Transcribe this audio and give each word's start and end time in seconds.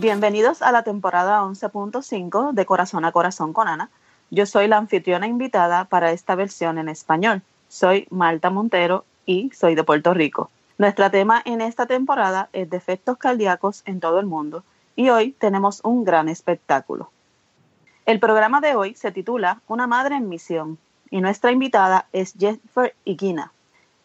Bienvenidos 0.00 0.62
a 0.62 0.72
la 0.72 0.82
temporada 0.82 1.42
11.5 1.42 2.52
de 2.54 2.64
Corazón 2.64 3.04
a 3.04 3.12
Corazón 3.12 3.52
con 3.52 3.68
Ana. 3.68 3.90
Yo 4.30 4.46
soy 4.46 4.66
la 4.66 4.78
anfitriona 4.78 5.26
invitada 5.26 5.84
para 5.84 6.10
esta 6.10 6.34
versión 6.36 6.78
en 6.78 6.88
español. 6.88 7.42
Soy 7.68 8.06
Malta 8.08 8.48
Montero 8.48 9.04
y 9.26 9.50
soy 9.50 9.74
de 9.74 9.84
Puerto 9.84 10.14
Rico. 10.14 10.50
Nuestro 10.78 11.10
tema 11.10 11.42
en 11.44 11.60
esta 11.60 11.84
temporada 11.84 12.48
es 12.54 12.70
defectos 12.70 13.18
cardíacos 13.18 13.82
en 13.84 14.00
todo 14.00 14.20
el 14.20 14.24
mundo 14.24 14.64
y 14.96 15.10
hoy 15.10 15.32
tenemos 15.32 15.82
un 15.84 16.02
gran 16.02 16.30
espectáculo. 16.30 17.10
El 18.06 18.20
programa 18.20 18.62
de 18.62 18.76
hoy 18.76 18.94
se 18.94 19.12
titula 19.12 19.60
Una 19.68 19.86
madre 19.86 20.16
en 20.16 20.30
misión 20.30 20.78
y 21.10 21.20
nuestra 21.20 21.52
invitada 21.52 22.06
es 22.14 22.32
Jennifer 22.38 22.94
Iguina. 23.04 23.52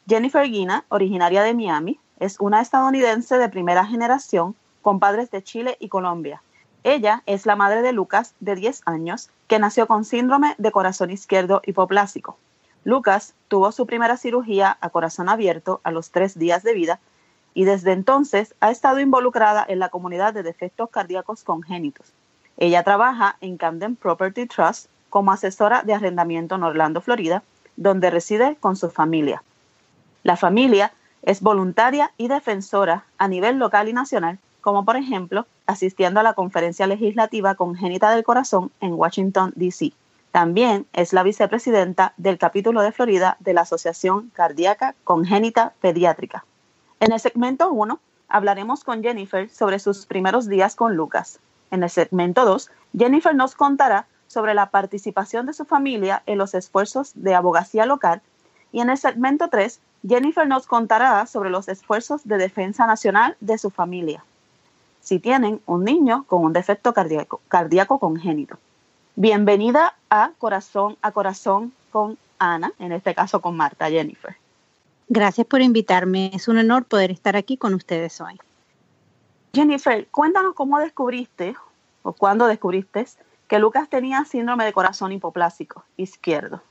Jennifer 0.10 0.46
Iguina, 0.46 0.84
originaria 0.90 1.42
de 1.42 1.54
Miami, 1.54 2.02
es 2.20 2.38
una 2.42 2.60
estadounidense 2.60 3.38
de 3.38 3.48
primera 3.48 3.86
generación 3.86 4.58
con 4.86 5.00
padres 5.00 5.32
de 5.32 5.42
Chile 5.42 5.78
y 5.80 5.90
Colombia. 5.90 6.44
Ella 6.84 7.24
es 7.26 7.48
la 7.48 7.56
madre 7.56 7.82
de 7.82 7.92
Lucas, 7.92 8.36
de 8.40 8.54
10 8.54 8.84
años, 8.86 9.32
que 9.48 9.58
nació 9.58 9.88
con 9.88 10.06
síndrome 10.06 10.54
de 10.60 10.72
corazón 10.72 11.10
izquierdo 11.10 11.64
hipoplásico. 11.66 12.38
Lucas 12.84 13.34
tuvo 13.48 13.72
su 13.72 13.88
primera 13.88 14.16
cirugía 14.16 14.78
a 14.80 14.92
corazón 14.92 15.28
abierto 15.28 15.82
a 15.84 15.90
los 15.90 16.12
tres 16.12 16.38
días 16.38 16.62
de 16.62 16.76
vida 16.76 17.00
y 17.56 17.66
desde 17.66 17.94
entonces 17.94 18.54
ha 18.60 18.70
estado 18.70 19.00
involucrada 19.00 19.66
en 19.68 19.80
la 19.80 19.90
comunidad 19.90 20.36
de 20.36 20.44
defectos 20.44 20.92
cardíacos 20.92 21.44
congénitos. 21.44 22.14
Ella 22.58 22.84
trabaja 22.84 23.38
en 23.42 23.58
Camden 23.58 23.96
Property 23.96 24.46
Trust 24.46 24.92
como 25.10 25.32
asesora 25.32 25.82
de 25.82 25.96
arrendamiento 25.96 26.54
en 26.54 26.64
Orlando, 26.64 27.02
Florida, 27.02 27.42
donde 27.76 28.12
reside 28.12 28.56
con 28.60 28.76
su 28.76 28.92
familia. 28.92 29.42
La 30.22 30.38
familia 30.38 30.94
es 31.24 31.42
voluntaria 31.42 32.12
y 32.18 32.28
defensora 32.28 33.06
a 33.18 33.28
nivel 33.28 33.58
local 33.58 33.90
y 33.90 33.94
nacional 33.94 34.38
como 34.66 34.84
por 34.84 34.98
ejemplo 34.98 35.46
asistiendo 35.68 36.20
a 36.20 36.24
la 36.24 36.34
conferencia 36.34 36.88
legislativa 36.88 37.54
congénita 37.54 38.10
del 38.10 38.24
corazón 38.24 38.72
en 38.82 38.96
Washington, 38.96 39.54
D.C. 39.56 39.94
También 40.32 40.88
es 40.92 41.14
la 41.14 41.22
vicepresidenta 41.22 42.16
del 42.18 42.40
capítulo 42.40 42.82
de 42.82 42.92
Florida 42.92 43.38
de 43.42 43.54
la 43.54 43.62
Asociación 43.62 44.32
Cardíaca 44.34 44.96
Congénita 45.04 45.74
Pediátrica. 45.82 46.46
En 47.00 47.12
el 47.12 47.20
segmento 47.20 47.70
1 47.70 48.00
hablaremos 48.28 48.84
con 48.84 49.04
Jennifer 49.04 49.48
sobre 49.52 49.78
sus 49.78 50.08
primeros 50.08 50.50
días 50.50 50.76
con 50.76 50.96
Lucas. 50.96 51.38
En 51.70 51.84
el 51.84 51.92
segmento 51.92 52.44
2, 52.44 52.72
Jennifer 52.98 53.36
nos 53.36 53.54
contará 53.54 54.08
sobre 54.26 54.56
la 54.56 54.72
participación 54.72 55.46
de 55.46 55.54
su 55.54 55.66
familia 55.66 56.24
en 56.26 56.40
los 56.40 56.56
esfuerzos 56.56 57.12
de 57.14 57.36
abogacía 57.36 57.86
local 57.86 58.24
y 58.72 58.80
en 58.80 58.90
el 58.90 58.98
segmento 58.98 59.48
3, 59.48 59.80
Jennifer 60.10 60.48
nos 60.48 60.66
contará 60.66 61.28
sobre 61.28 61.52
los 61.52 61.68
esfuerzos 61.68 62.28
de 62.28 62.40
defensa 62.40 62.88
nacional 62.88 63.38
de 63.42 63.60
su 63.60 63.70
familia 63.70 64.24
si 65.06 65.20
tienen 65.20 65.62
un 65.68 65.84
niño 65.84 66.26
con 66.28 66.44
un 66.44 66.52
defecto 66.52 66.92
cardíaco, 66.92 67.40
cardíaco 67.48 68.00
congénito. 68.00 68.58
Bienvenida 69.16 69.96
a 70.10 70.32
Corazón 70.40 70.98
a 71.04 71.12
Corazón 71.12 71.74
con 71.92 72.18
Ana, 72.40 72.74
en 72.80 72.92
este 72.92 73.14
caso 73.14 73.40
con 73.40 73.56
Marta 73.56 73.88
Jennifer. 73.88 74.36
Gracias 75.08 75.46
por 75.46 75.62
invitarme. 75.62 76.32
Es 76.34 76.48
un 76.48 76.58
honor 76.58 76.86
poder 76.86 77.12
estar 77.12 77.36
aquí 77.36 77.56
con 77.56 77.76
ustedes 77.76 78.20
hoy. 78.20 78.40
Jennifer, 79.54 80.08
cuéntanos 80.08 80.56
cómo 80.56 80.80
descubriste 80.80 81.56
o 82.02 82.12
cuándo 82.12 82.48
descubriste 82.48 83.06
que 83.48 83.60
Lucas 83.60 83.88
tenía 83.88 84.26
síndrome 84.26 84.66
de 84.66 84.74
corazón 84.74 85.12
hipoplásico 85.12 85.84
izquierdo. 85.98 86.64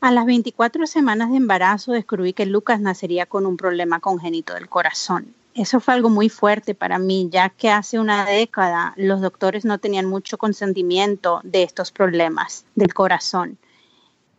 A 0.00 0.10
las 0.10 0.26
24 0.26 0.88
semanas 0.88 1.30
de 1.30 1.36
embarazo 1.36 1.92
descubrí 1.92 2.32
que 2.32 2.46
Lucas 2.46 2.80
nacería 2.80 3.26
con 3.26 3.46
un 3.46 3.56
problema 3.56 4.00
congénito 4.00 4.54
del 4.54 4.68
corazón 4.68 5.36
eso 5.54 5.80
fue 5.80 5.94
algo 5.94 6.10
muy 6.10 6.28
fuerte 6.28 6.74
para 6.74 6.98
mí, 6.98 7.28
ya 7.30 7.48
que 7.48 7.70
hace 7.70 7.98
una 7.98 8.24
década 8.24 8.94
los 8.96 9.20
doctores 9.20 9.64
no 9.64 9.78
tenían 9.78 10.06
mucho 10.06 10.38
consentimiento 10.38 11.40
de 11.42 11.62
estos 11.62 11.90
problemas 11.90 12.64
del 12.74 12.94
corazón. 12.94 13.58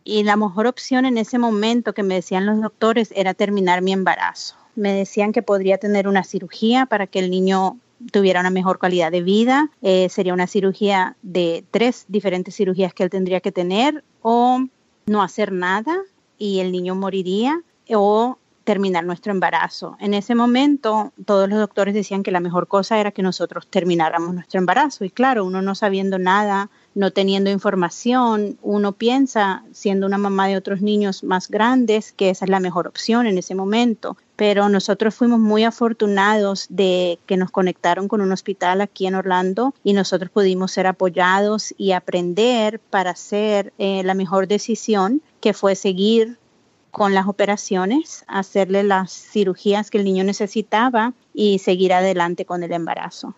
Y 0.04 0.24
la 0.24 0.36
mejor 0.36 0.66
opción 0.66 1.04
en 1.04 1.18
ese 1.18 1.38
momento 1.38 1.92
que 1.92 2.02
me 2.02 2.14
decían 2.14 2.46
los 2.46 2.60
doctores 2.60 3.12
era 3.14 3.34
terminar 3.34 3.82
mi 3.82 3.92
embarazo. 3.92 4.56
Me 4.74 4.92
decían 4.94 5.32
que 5.32 5.42
podría 5.42 5.78
tener 5.78 6.08
una 6.08 6.24
cirugía 6.24 6.86
para 6.86 7.06
que 7.06 7.18
el 7.20 7.30
niño 7.30 7.78
tuviera 8.10 8.40
una 8.40 8.50
mejor 8.50 8.78
calidad 8.78 9.12
de 9.12 9.22
vida. 9.22 9.70
Eh, 9.82 10.08
sería 10.08 10.34
una 10.34 10.46
cirugía 10.46 11.16
de 11.22 11.64
tres 11.70 12.06
diferentes 12.08 12.56
cirugías 12.56 12.94
que 12.94 13.04
él 13.04 13.10
tendría 13.10 13.40
que 13.40 13.52
tener 13.52 14.02
o 14.22 14.60
no 15.06 15.22
hacer 15.22 15.52
nada 15.52 15.96
y 16.38 16.60
el 16.60 16.72
niño 16.72 16.94
moriría 16.94 17.60
o 17.94 18.38
terminar 18.64 19.04
nuestro 19.04 19.32
embarazo. 19.32 19.96
En 20.00 20.14
ese 20.14 20.34
momento 20.34 21.12
todos 21.24 21.48
los 21.48 21.58
doctores 21.58 21.94
decían 21.94 22.22
que 22.22 22.30
la 22.30 22.40
mejor 22.40 22.68
cosa 22.68 22.98
era 22.98 23.12
que 23.12 23.22
nosotros 23.22 23.66
termináramos 23.66 24.34
nuestro 24.34 24.58
embarazo 24.58 25.04
y 25.04 25.10
claro, 25.10 25.44
uno 25.44 25.62
no 25.62 25.74
sabiendo 25.74 26.18
nada, 26.18 26.70
no 26.94 27.10
teniendo 27.10 27.50
información, 27.50 28.58
uno 28.62 28.92
piensa, 28.92 29.64
siendo 29.72 30.06
una 30.06 30.18
mamá 30.18 30.48
de 30.48 30.56
otros 30.56 30.82
niños 30.82 31.24
más 31.24 31.48
grandes, 31.48 32.12
que 32.12 32.30
esa 32.30 32.44
es 32.44 32.50
la 32.50 32.60
mejor 32.60 32.86
opción 32.86 33.26
en 33.26 33.38
ese 33.38 33.54
momento. 33.54 34.16
Pero 34.36 34.68
nosotros 34.68 35.14
fuimos 35.14 35.38
muy 35.38 35.64
afortunados 35.64 36.66
de 36.68 37.18
que 37.26 37.36
nos 37.36 37.50
conectaron 37.50 38.08
con 38.08 38.20
un 38.20 38.32
hospital 38.32 38.80
aquí 38.80 39.06
en 39.06 39.14
Orlando 39.14 39.74
y 39.84 39.92
nosotros 39.92 40.30
pudimos 40.30 40.72
ser 40.72 40.86
apoyados 40.86 41.74
y 41.78 41.92
aprender 41.92 42.78
para 42.78 43.10
hacer 43.10 43.72
eh, 43.78 44.02
la 44.04 44.14
mejor 44.14 44.48
decisión, 44.48 45.22
que 45.40 45.52
fue 45.52 45.74
seguir 45.74 46.38
con 46.92 47.14
las 47.14 47.26
operaciones, 47.26 48.22
hacerle 48.28 48.84
las 48.84 49.10
cirugías 49.10 49.90
que 49.90 49.98
el 49.98 50.04
niño 50.04 50.24
necesitaba 50.24 51.14
y 51.32 51.58
seguir 51.58 51.94
adelante 51.94 52.44
con 52.44 52.62
el 52.62 52.70
embarazo. 52.70 53.34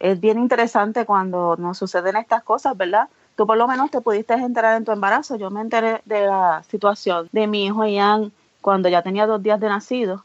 Es 0.00 0.20
bien 0.20 0.40
interesante 0.40 1.06
cuando 1.06 1.56
nos 1.56 1.78
suceden 1.78 2.16
estas 2.16 2.42
cosas, 2.42 2.76
¿verdad? 2.76 3.08
Tú 3.36 3.46
por 3.46 3.56
lo 3.56 3.68
menos 3.68 3.92
te 3.92 4.00
pudiste 4.00 4.34
enterar 4.34 4.76
en 4.76 4.84
tu 4.84 4.90
embarazo. 4.90 5.36
Yo 5.36 5.50
me 5.50 5.60
enteré 5.60 6.02
de 6.04 6.26
la 6.26 6.64
situación 6.68 7.28
de 7.30 7.46
mi 7.46 7.66
hijo 7.66 7.86
Ian 7.86 8.32
cuando 8.60 8.88
ya 8.88 9.02
tenía 9.02 9.26
dos 9.26 9.40
días 9.40 9.60
de 9.60 9.68
nacido. 9.68 10.24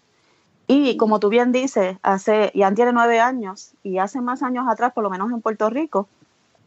Y 0.65 0.97
como 0.97 1.19
tú 1.19 1.29
bien 1.29 1.51
dices, 1.51 1.97
hace, 2.01 2.51
Ian 2.55 2.73
tiene 2.73 2.93
nueve 2.93 3.19
años 3.19 3.73
y 3.83 3.99
hace 3.99 4.21
más 4.21 4.41
años 4.41 4.65
atrás, 4.67 4.91
por 4.91 5.03
lo 5.03 5.11
menos 5.11 5.31
en 5.31 5.41
Puerto 5.41 5.69
Rico, 5.69 6.07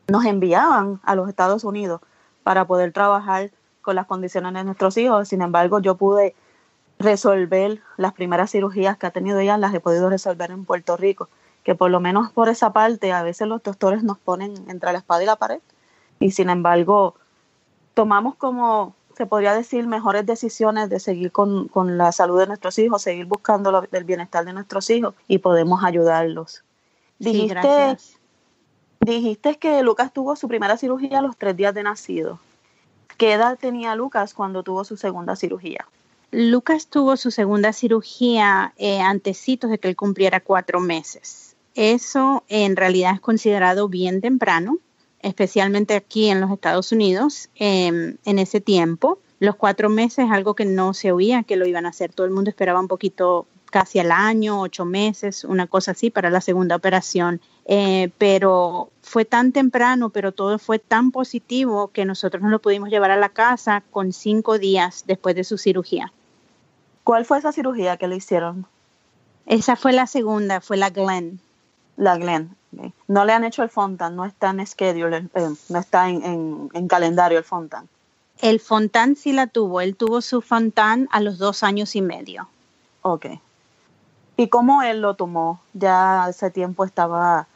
nos 0.07 0.25
enviaban 0.25 1.01
a 1.03 1.17
los 1.17 1.29
Estados 1.29 1.65
Unidos 1.65 2.01
para 2.45 2.67
poder 2.67 2.93
trabajar 2.93 3.51
con 3.83 3.97
las 3.97 4.07
condiciones 4.07 4.53
de 4.55 4.65
nuestros 4.65 4.97
hijos. 4.97 5.29
Sin 5.29 5.43
embargo, 5.43 5.81
yo 5.81 5.97
pude 5.97 6.35
resolver 6.99 7.81
las 7.97 8.13
primeras 8.13 8.51
cirugías 8.51 8.99
que 8.99 9.07
ha 9.07 9.11
tenido 9.11 9.39
ella, 9.39 9.57
las 9.57 9.75
he 9.75 9.81
podido 9.81 10.11
resolver 10.11 10.51
en 10.51 10.65
Puerto 10.65 10.97
Rico, 10.97 11.29
que 11.65 11.75
por 11.75 11.91
lo 11.91 12.01
menos 12.01 12.31
por 12.33 12.49
esa 12.49 12.73
parte 12.73 13.13
a 13.13 13.23
veces 13.23 13.49
los 13.49 13.63
doctores 13.63 14.03
nos 14.03 14.19
ponen 14.19 14.55
entre 14.69 14.93
la 14.93 14.99
espada 14.99 15.23
y 15.23 15.27
la 15.27 15.37
pared 15.37 15.61
y 16.21 16.31
sin 16.31 16.51
embargo 16.51 17.15
tomamos 17.95 18.37
como 18.37 18.95
se 19.17 19.27
podría 19.27 19.55
decir 19.55 19.87
mejores 19.87 20.25
decisiones 20.25 20.89
de 20.89 21.01
seguir 21.01 21.33
con, 21.33 21.69
con 21.69 21.99
la 21.99 22.13
salud 22.13 22.39
de 22.39 22.47
nuestros 22.47 22.79
hijos, 22.79 23.03
seguir 23.03 23.27
buscando 23.27 23.87
el 23.91 24.05
bienestar 24.05 24.45
de 24.45 24.53
nuestros 24.53 24.89
hijos 24.89 25.15
y 25.29 25.39
podemos 25.39 25.85
ayudarlos. 25.85 26.63
Dijiste, 27.19 27.99
dijiste 29.01 29.59
que 29.59 29.83
Lucas 29.83 30.13
tuvo 30.13 30.37
su 30.37 30.49
primera 30.49 30.79
cirugía 30.79 31.19
a 31.19 31.23
los 31.23 31.37
tres 31.37 31.55
días 31.55 31.75
de 31.75 31.83
nacido. 31.83 32.39
¿Qué 33.21 33.35
edad 33.35 33.59
tenía 33.61 33.95
Lucas 33.97 34.33
cuando 34.33 34.63
tuvo 34.63 34.83
su 34.83 34.97
segunda 34.97 35.37
cirugía? 35.37 35.87
Lucas 36.31 36.87
tuvo 36.87 37.19
su 37.19 37.31
segunda 37.31 37.75
cirugía 37.75 38.73
eh, 38.79 39.03
de 39.03 39.79
que 39.79 39.89
él 39.89 39.95
cumpliera 39.95 40.41
cuatro 40.41 40.81
meses. 40.81 41.55
Eso 41.75 42.45
en 42.49 42.77
realidad 42.77 43.13
es 43.13 43.21
considerado 43.21 43.91
bien 43.91 44.23
temprano, 44.23 44.79
especialmente 45.21 45.97
aquí 45.97 46.31
en 46.31 46.41
los 46.41 46.51
Estados 46.51 46.93
Unidos 46.93 47.51
em, 47.57 48.17
en 48.25 48.39
ese 48.39 48.63
tiempo. 48.63 49.19
Los 49.39 49.55
cuatro 49.55 49.91
meses 49.91 50.25
es 50.25 50.31
algo 50.31 50.55
que 50.55 50.65
no 50.65 50.95
se 50.95 51.13
oía 51.13 51.43
que 51.43 51.57
lo 51.57 51.67
iban 51.67 51.85
a 51.85 51.91
hacer. 51.91 52.15
Todo 52.15 52.27
el 52.27 52.33
mundo 52.33 52.49
esperaba 52.49 52.81
un 52.81 52.89
poquito 52.89 53.47
casi 53.71 53.99
al 53.99 54.13
año, 54.13 54.61
ocho 54.61 54.85
meses, 54.85 55.45
una 55.45 55.67
cosa 55.67 55.93
así 55.93 56.11
para 56.11 56.31
la 56.31 56.41
segunda 56.41 56.77
operación. 56.77 57.41
Eh, 57.65 58.11
pero 58.19 58.91
fue 59.03 59.25
tan 59.25 59.53
temprano, 59.53 60.11
pero 60.11 60.33
todo 60.33 60.59
fue 60.59 60.79
tan 60.79 61.13
positivo 61.13 61.89
que 61.89 62.05
nosotros 62.05 62.43
nos 62.43 62.51
lo 62.51 62.59
pudimos 62.59 62.91
llevar 62.91 63.13
a 63.13 63.17
la 63.17 63.29
casa 63.29 63.83
con 63.91 64.13
cinco 64.13 64.59
días 64.59 65.05
después 65.07 65.35
de 65.35 65.45
su 65.45 65.57
cirugía. 65.57 66.13
¿Cuál 67.05 67.25
fue 67.25 67.39
esa 67.39 67.53
cirugía 67.53 67.97
que 67.97 68.09
le 68.09 68.17
hicieron? 68.17 68.67
Esa 69.47 69.77
fue 69.77 69.93
la 69.93 70.07
segunda, 70.07 70.61
fue 70.61 70.77
la 70.77 70.91
Glenn. 70.91 71.41
La 71.97 72.17
Glenn. 72.17 72.57
No 73.09 73.25
le 73.25 73.33
han 73.33 73.45
hecho 73.45 73.63
el 73.63 73.69
Fontan, 73.69 74.15
no 74.15 74.25
está 74.25 74.51
en 74.51 74.65
schedule, 74.67 75.29
eh, 75.35 75.49
no 75.69 75.79
está 75.79 76.09
en, 76.09 76.71
en, 76.73 76.89
calendario 76.89 77.39
el 77.39 77.45
Fontan. 77.45 77.89
El 78.41 78.61
Fontan 78.61 79.17
sí 79.17 79.33
la 79.33 79.49
tuvo, 79.49 79.81
él 79.81 79.97
tuvo 79.97 80.21
su 80.21 80.41
Fontan 80.41 81.09
a 81.11 81.21
los 81.21 81.39
dos 81.39 81.63
años 81.63 81.97
y 81.97 82.03
medio. 82.03 82.49
Ok. 83.03 83.27
¿Y 84.41 84.49
cómo 84.49 84.81
él 84.81 85.03
lo 85.03 85.17
tomó? 85.17 85.61
Ya 85.75 86.27
ese 86.31 86.51
tiempo 86.51 86.87
estaba, 86.87 87.47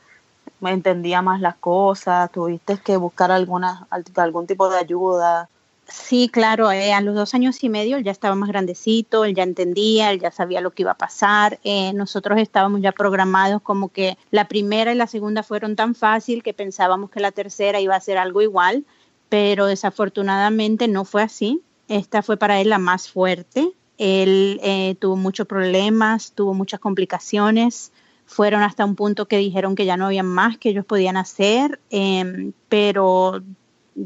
entendía 0.60 1.22
más 1.22 1.40
las 1.40 1.54
cosas, 1.54 2.30
tuviste 2.30 2.76
que 2.76 2.98
buscar 2.98 3.32
alguna, 3.32 3.86
algún 4.16 4.46
tipo 4.46 4.68
de 4.68 4.76
ayuda. 4.80 5.48
Sí, 5.88 6.28
claro, 6.28 6.70
eh, 6.70 6.92
a 6.92 7.00
los 7.00 7.14
dos 7.14 7.32
años 7.32 7.64
y 7.64 7.70
medio 7.70 7.96
él 7.96 8.04
ya 8.04 8.10
estaba 8.10 8.34
más 8.34 8.50
grandecito, 8.50 9.24
él 9.24 9.34
ya 9.34 9.44
entendía, 9.44 10.10
él 10.10 10.20
ya 10.20 10.30
sabía 10.30 10.60
lo 10.60 10.72
que 10.72 10.82
iba 10.82 10.90
a 10.90 10.98
pasar. 10.98 11.58
Eh, 11.64 11.94
nosotros 11.94 12.38
estábamos 12.38 12.82
ya 12.82 12.92
programados 12.92 13.62
como 13.62 13.88
que 13.88 14.18
la 14.30 14.46
primera 14.46 14.92
y 14.92 14.94
la 14.94 15.06
segunda 15.06 15.42
fueron 15.42 15.76
tan 15.76 15.94
fácil 15.94 16.42
que 16.42 16.52
pensábamos 16.52 17.08
que 17.08 17.20
la 17.20 17.32
tercera 17.32 17.80
iba 17.80 17.96
a 17.96 18.00
ser 18.00 18.18
algo 18.18 18.42
igual, 18.42 18.84
pero 19.30 19.64
desafortunadamente 19.64 20.86
no 20.86 21.06
fue 21.06 21.22
así. 21.22 21.62
Esta 21.88 22.22
fue 22.22 22.36
para 22.36 22.60
él 22.60 22.68
la 22.68 22.78
más 22.78 23.08
fuerte. 23.08 23.72
Él 23.98 24.60
eh, 24.62 24.96
tuvo 24.98 25.16
muchos 25.16 25.46
problemas, 25.46 26.32
tuvo 26.32 26.54
muchas 26.54 26.80
complicaciones. 26.80 27.92
Fueron 28.26 28.62
hasta 28.62 28.84
un 28.84 28.96
punto 28.96 29.26
que 29.26 29.38
dijeron 29.38 29.74
que 29.74 29.84
ya 29.84 29.96
no 29.96 30.06
había 30.06 30.22
más 30.22 30.58
que 30.58 30.70
ellos 30.70 30.84
podían 30.84 31.16
hacer, 31.16 31.80
em, 31.90 32.52
pero 32.68 33.42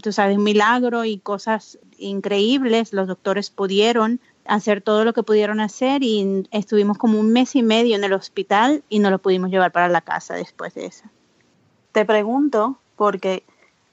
tú 0.03 0.13
sabes, 0.13 0.37
un 0.37 0.45
milagro 0.45 1.05
y 1.05 1.19
cosas 1.19 1.79
increíbles. 1.99 2.93
Los 2.93 3.09
doctores 3.09 3.51
pudieron 3.51 4.21
hacer 4.45 4.81
todo 4.81 5.05
lo 5.05 5.13
que 5.13 5.23
pudieron 5.23 5.61
hacer 5.61 6.03
y 6.03 6.47
estuvimos 6.51 6.99
como 6.99 7.21
un 7.21 7.33
mes 7.33 7.55
y 7.55 7.63
medio 7.63 7.97
en 7.97 8.05
el 8.05 8.13
hospital 8.13 8.83
y 8.89 8.99
no 8.99 9.11
lo 9.11 9.19
pudimos 9.19 9.51
llevar 9.51 9.73
para 9.73 9.89
la 9.89 10.01
casa 10.01 10.35
después 10.35 10.75
de 10.75 10.87
eso. 10.87 11.05
Te 11.93 12.05
pregunto, 12.05 12.79
porque 12.97 13.45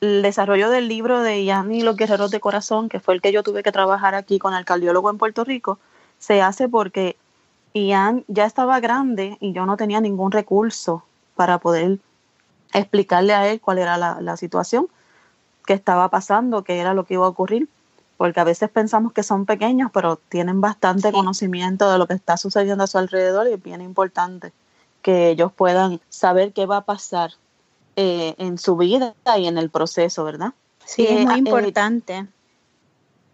el 0.06 0.22
desarrollo 0.22 0.70
del 0.70 0.88
libro 0.88 1.22
de 1.22 1.44
Ian 1.44 1.72
y 1.74 1.82
los 1.82 1.96
guerreros 1.96 2.32
de 2.32 2.40
corazón, 2.40 2.90
que 2.90 3.00
fue 3.00 3.14
el 3.16 3.22
que 3.22 3.32
yo 3.32 3.44
tuve 3.44 3.64
que 3.64 3.72
trabajar 3.72 4.16
aquí 4.16 4.40
con 4.40 4.54
el 4.54 4.66
cardiólogo 4.66 5.10
en 5.10 5.18
Puerto 5.18 5.44
Rico, 5.44 5.80
se 6.20 6.42
hace 6.42 6.70
porque 6.70 7.18
Ian 7.74 8.24
ya 8.28 8.46
estaba 8.46 8.80
grande 8.80 9.38
y 9.40 9.54
yo 9.54 9.66
no 9.66 9.78
tenía 9.78 10.02
ningún 10.02 10.32
recurso 10.32 11.04
para 11.36 11.58
poder 11.58 12.00
explicarle 12.74 13.34
a 13.34 13.48
él 13.50 13.60
cuál 13.60 13.80
era 13.80 13.98
la, 13.98 14.20
la 14.22 14.38
situación 14.38 14.88
qué 15.66 15.74
estaba 15.74 16.10
pasando, 16.10 16.64
qué 16.64 16.80
era 16.80 16.94
lo 16.94 17.06
que 17.06 17.16
iba 17.16 17.26
a 17.26 17.30
ocurrir, 17.30 17.68
porque 18.18 18.40
a 18.40 18.44
veces 18.44 18.70
pensamos 18.70 19.12
que 19.14 19.24
son 19.24 19.46
pequeños, 19.46 19.92
pero 19.94 20.18
tienen 20.30 20.62
bastante 20.62 21.12
conocimiento 21.12 21.92
de 21.92 21.98
lo 21.98 22.08
que 22.08 22.14
está 22.14 22.38
sucediendo 22.38 22.84
a 22.84 22.88
su 22.88 22.98
alrededor 22.98 23.48
y 23.48 23.54
es 23.54 23.62
bien 23.62 23.82
importante 23.82 24.54
que 25.02 25.30
ellos 25.30 25.52
puedan 25.52 26.00
saber 26.10 26.54
qué 26.54 26.66
va 26.66 26.78
a 26.78 26.86
pasar 26.86 27.32
eh, 27.96 28.36
en 28.38 28.58
su 28.58 28.76
vida 28.76 29.16
y 29.38 29.48
en 29.48 29.58
el 29.58 29.70
proceso, 29.70 30.24
¿verdad? 30.24 30.54
Sí, 30.86 31.06
es 31.08 31.26
muy 31.26 31.36
eh, 31.36 31.38
importante. 31.38 32.28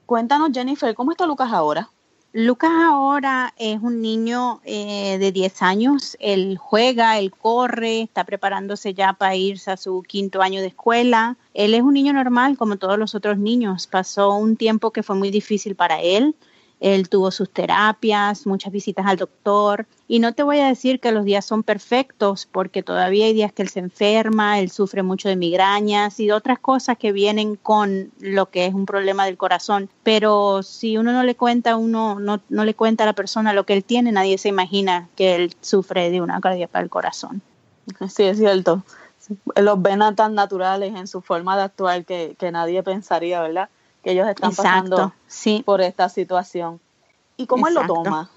cuéntanos, 0.06 0.52
Jennifer, 0.54 0.94
¿cómo 0.96 1.12
está 1.12 1.26
Lucas 1.26 1.52
ahora? 1.52 1.90
Lucas 2.34 2.72
ahora 2.72 3.54
es 3.58 3.82
un 3.82 4.02
niño 4.02 4.62
eh, 4.64 5.18
de 5.20 5.34
10 5.34 5.62
años, 5.64 6.16
él 6.22 6.58
juega, 6.58 7.20
él 7.20 7.30
corre, 7.32 8.04
está 8.04 8.24
preparándose 8.24 8.94
ya 8.94 9.12
para 9.12 9.36
irse 9.36 9.70
a 9.70 9.76
su 9.76 10.02
quinto 10.02 10.42
año 10.42 10.62
de 10.62 10.68
escuela. 10.68 11.36
Él 11.54 11.74
es 11.74 11.82
un 11.82 11.94
niño 11.94 12.14
normal 12.14 12.56
como 12.56 12.78
todos 12.78 12.98
los 12.98 13.16
otros 13.16 13.38
niños. 13.38 13.86
Pasó 13.86 14.34
un 14.34 14.56
tiempo 14.56 14.92
que 14.92 15.04
fue 15.04 15.18
muy 15.18 15.30
difícil 15.30 15.76
para 15.76 16.00
él. 16.00 16.34
Él 16.82 17.10
tuvo 17.10 17.30
sus 17.30 17.50
terapias, 17.52 18.48
muchas 18.48 18.74
visitas 18.74 19.06
al 19.06 19.18
doctor. 19.18 19.86
Y 20.08 20.18
no 20.18 20.34
te 20.34 20.42
voy 20.42 20.58
a 20.60 20.68
decir 20.68 21.00
que 21.00 21.12
los 21.12 21.24
días 21.24 21.46
son 21.46 21.62
perfectos, 21.62 22.48
porque 22.52 22.82
todavía 22.82 23.28
hay 23.28 23.34
días 23.34 23.54
que 23.54 23.62
él 23.62 23.70
se 23.70 23.80
enferma, 23.80 24.60
él 24.60 24.72
sufre 24.72 25.04
mucho 25.04 25.30
de 25.30 25.36
migrañas 25.36 26.20
y 26.20 26.32
otras 26.32 26.58
cosas 26.58 26.98
que 26.98 27.12
vienen 27.12 27.56
con 27.56 28.12
lo 28.20 28.48
que 28.48 28.66
es 28.66 28.74
un 28.74 28.88
problema 28.88 29.26
del 29.26 29.38
corazón. 29.38 29.90
Pero 30.02 30.64
si 30.64 30.98
uno 30.98 31.14
no 31.14 31.24
le 31.24 31.36
cuenta, 31.36 31.76
uno 31.76 32.20
no, 32.20 32.42
no 32.50 32.66
le 32.66 32.74
cuenta 32.74 33.04
a 33.04 33.08
la 33.08 33.14
persona 33.14 33.54
lo 33.54 33.64
que 33.68 33.74
él 33.74 33.84
tiene, 33.84 34.12
nadie 34.12 34.40
se 34.40 34.50
imagina 34.50 35.08
que 35.16 35.36
él 35.36 35.56
sufre 35.62 36.10
de 36.10 36.20
una 36.20 36.42
cardíaca 36.42 36.80
del 36.80 36.90
corazón. 36.90 37.44
Sí, 38.10 38.24
es 38.24 38.40
cierto. 38.40 38.84
Los 39.56 39.80
ven 39.82 40.00
tan 40.16 40.34
naturales 40.34 40.96
en 40.96 41.06
su 41.06 41.22
forma 41.22 41.56
de 41.56 41.64
actuar 41.64 42.06
que, 42.06 42.36
que 42.40 42.52
nadie 42.52 42.82
pensaría, 42.82 43.40
¿verdad? 43.40 43.70
Que 44.04 44.12
ellos 44.12 44.28
están 44.28 44.54
pasando 44.54 45.14
por 45.66 45.82
esta 45.82 46.10
situación. 46.10 46.80
¿Y 47.38 47.48
cómo 47.48 47.68
él 47.68 47.74
lo 47.74 47.86
toma? 47.86 48.30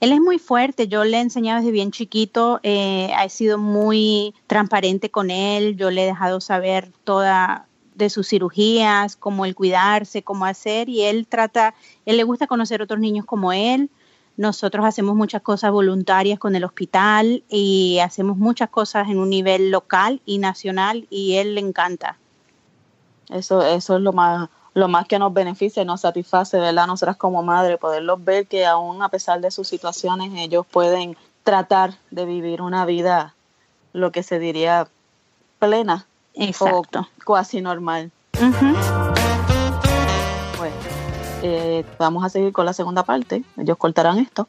Él 0.00 0.12
es 0.12 0.20
muy 0.20 0.38
fuerte, 0.38 0.88
yo 0.88 1.04
le 1.04 1.18
he 1.18 1.20
enseñado 1.20 1.58
desde 1.58 1.72
bien 1.72 1.90
chiquito, 1.90 2.58
eh, 2.62 3.12
he 3.22 3.28
sido 3.28 3.58
muy 3.58 4.34
transparente 4.46 5.10
con 5.10 5.30
él, 5.30 5.76
yo 5.76 5.90
le 5.90 6.04
he 6.04 6.06
dejado 6.06 6.40
saber 6.40 6.90
toda 7.04 7.66
de 7.94 8.08
sus 8.08 8.28
cirugías, 8.28 9.16
cómo 9.16 9.44
el 9.44 9.54
cuidarse, 9.54 10.22
cómo 10.22 10.46
hacer, 10.46 10.88
y 10.88 11.02
él 11.02 11.26
trata, 11.28 11.74
él 12.06 12.16
le 12.16 12.24
gusta 12.24 12.46
conocer 12.46 12.80
otros 12.80 12.98
niños 12.98 13.26
como 13.26 13.52
él. 13.52 13.90
Nosotros 14.38 14.86
hacemos 14.86 15.16
muchas 15.16 15.42
cosas 15.42 15.70
voluntarias 15.70 16.38
con 16.38 16.56
el 16.56 16.64
hospital 16.64 17.44
y 17.50 17.98
hacemos 17.98 18.38
muchas 18.38 18.70
cosas 18.70 19.08
en 19.10 19.18
un 19.18 19.28
nivel 19.28 19.70
local 19.70 20.22
y 20.24 20.38
nacional 20.38 21.06
y 21.10 21.34
él 21.34 21.54
le 21.54 21.60
encanta. 21.60 22.16
Eso, 23.28 23.60
eso 23.62 23.96
es 23.96 24.02
lo 24.02 24.14
más, 24.14 24.48
lo 24.74 24.88
más 24.88 25.06
que 25.06 25.18
nos 25.18 25.32
beneficia 25.32 25.82
y 25.82 25.86
nos 25.86 26.02
satisface, 26.02 26.58
¿verdad? 26.58 26.86
Nosotras 26.86 27.16
como 27.16 27.42
madre, 27.42 27.78
poderlos 27.78 28.22
ver 28.24 28.46
que 28.46 28.66
aún 28.66 29.02
a 29.02 29.08
pesar 29.08 29.40
de 29.40 29.50
sus 29.50 29.68
situaciones, 29.68 30.32
ellos 30.36 30.66
pueden 30.70 31.16
tratar 31.42 31.94
de 32.10 32.24
vivir 32.24 32.62
una 32.62 32.84
vida, 32.84 33.34
lo 33.92 34.12
que 34.12 34.22
se 34.22 34.38
diría, 34.38 34.88
plena 35.58 36.06
Exacto. 36.34 37.08
o 37.26 37.34
casi 37.34 37.60
normal. 37.60 38.10
Bueno, 40.58 40.76
eh, 41.42 41.84
vamos 41.98 42.24
a 42.24 42.28
seguir 42.28 42.52
con 42.52 42.66
la 42.66 42.72
segunda 42.72 43.02
parte. 43.02 43.42
Ellos 43.56 43.76
cortarán 43.76 44.18
esto. 44.18 44.48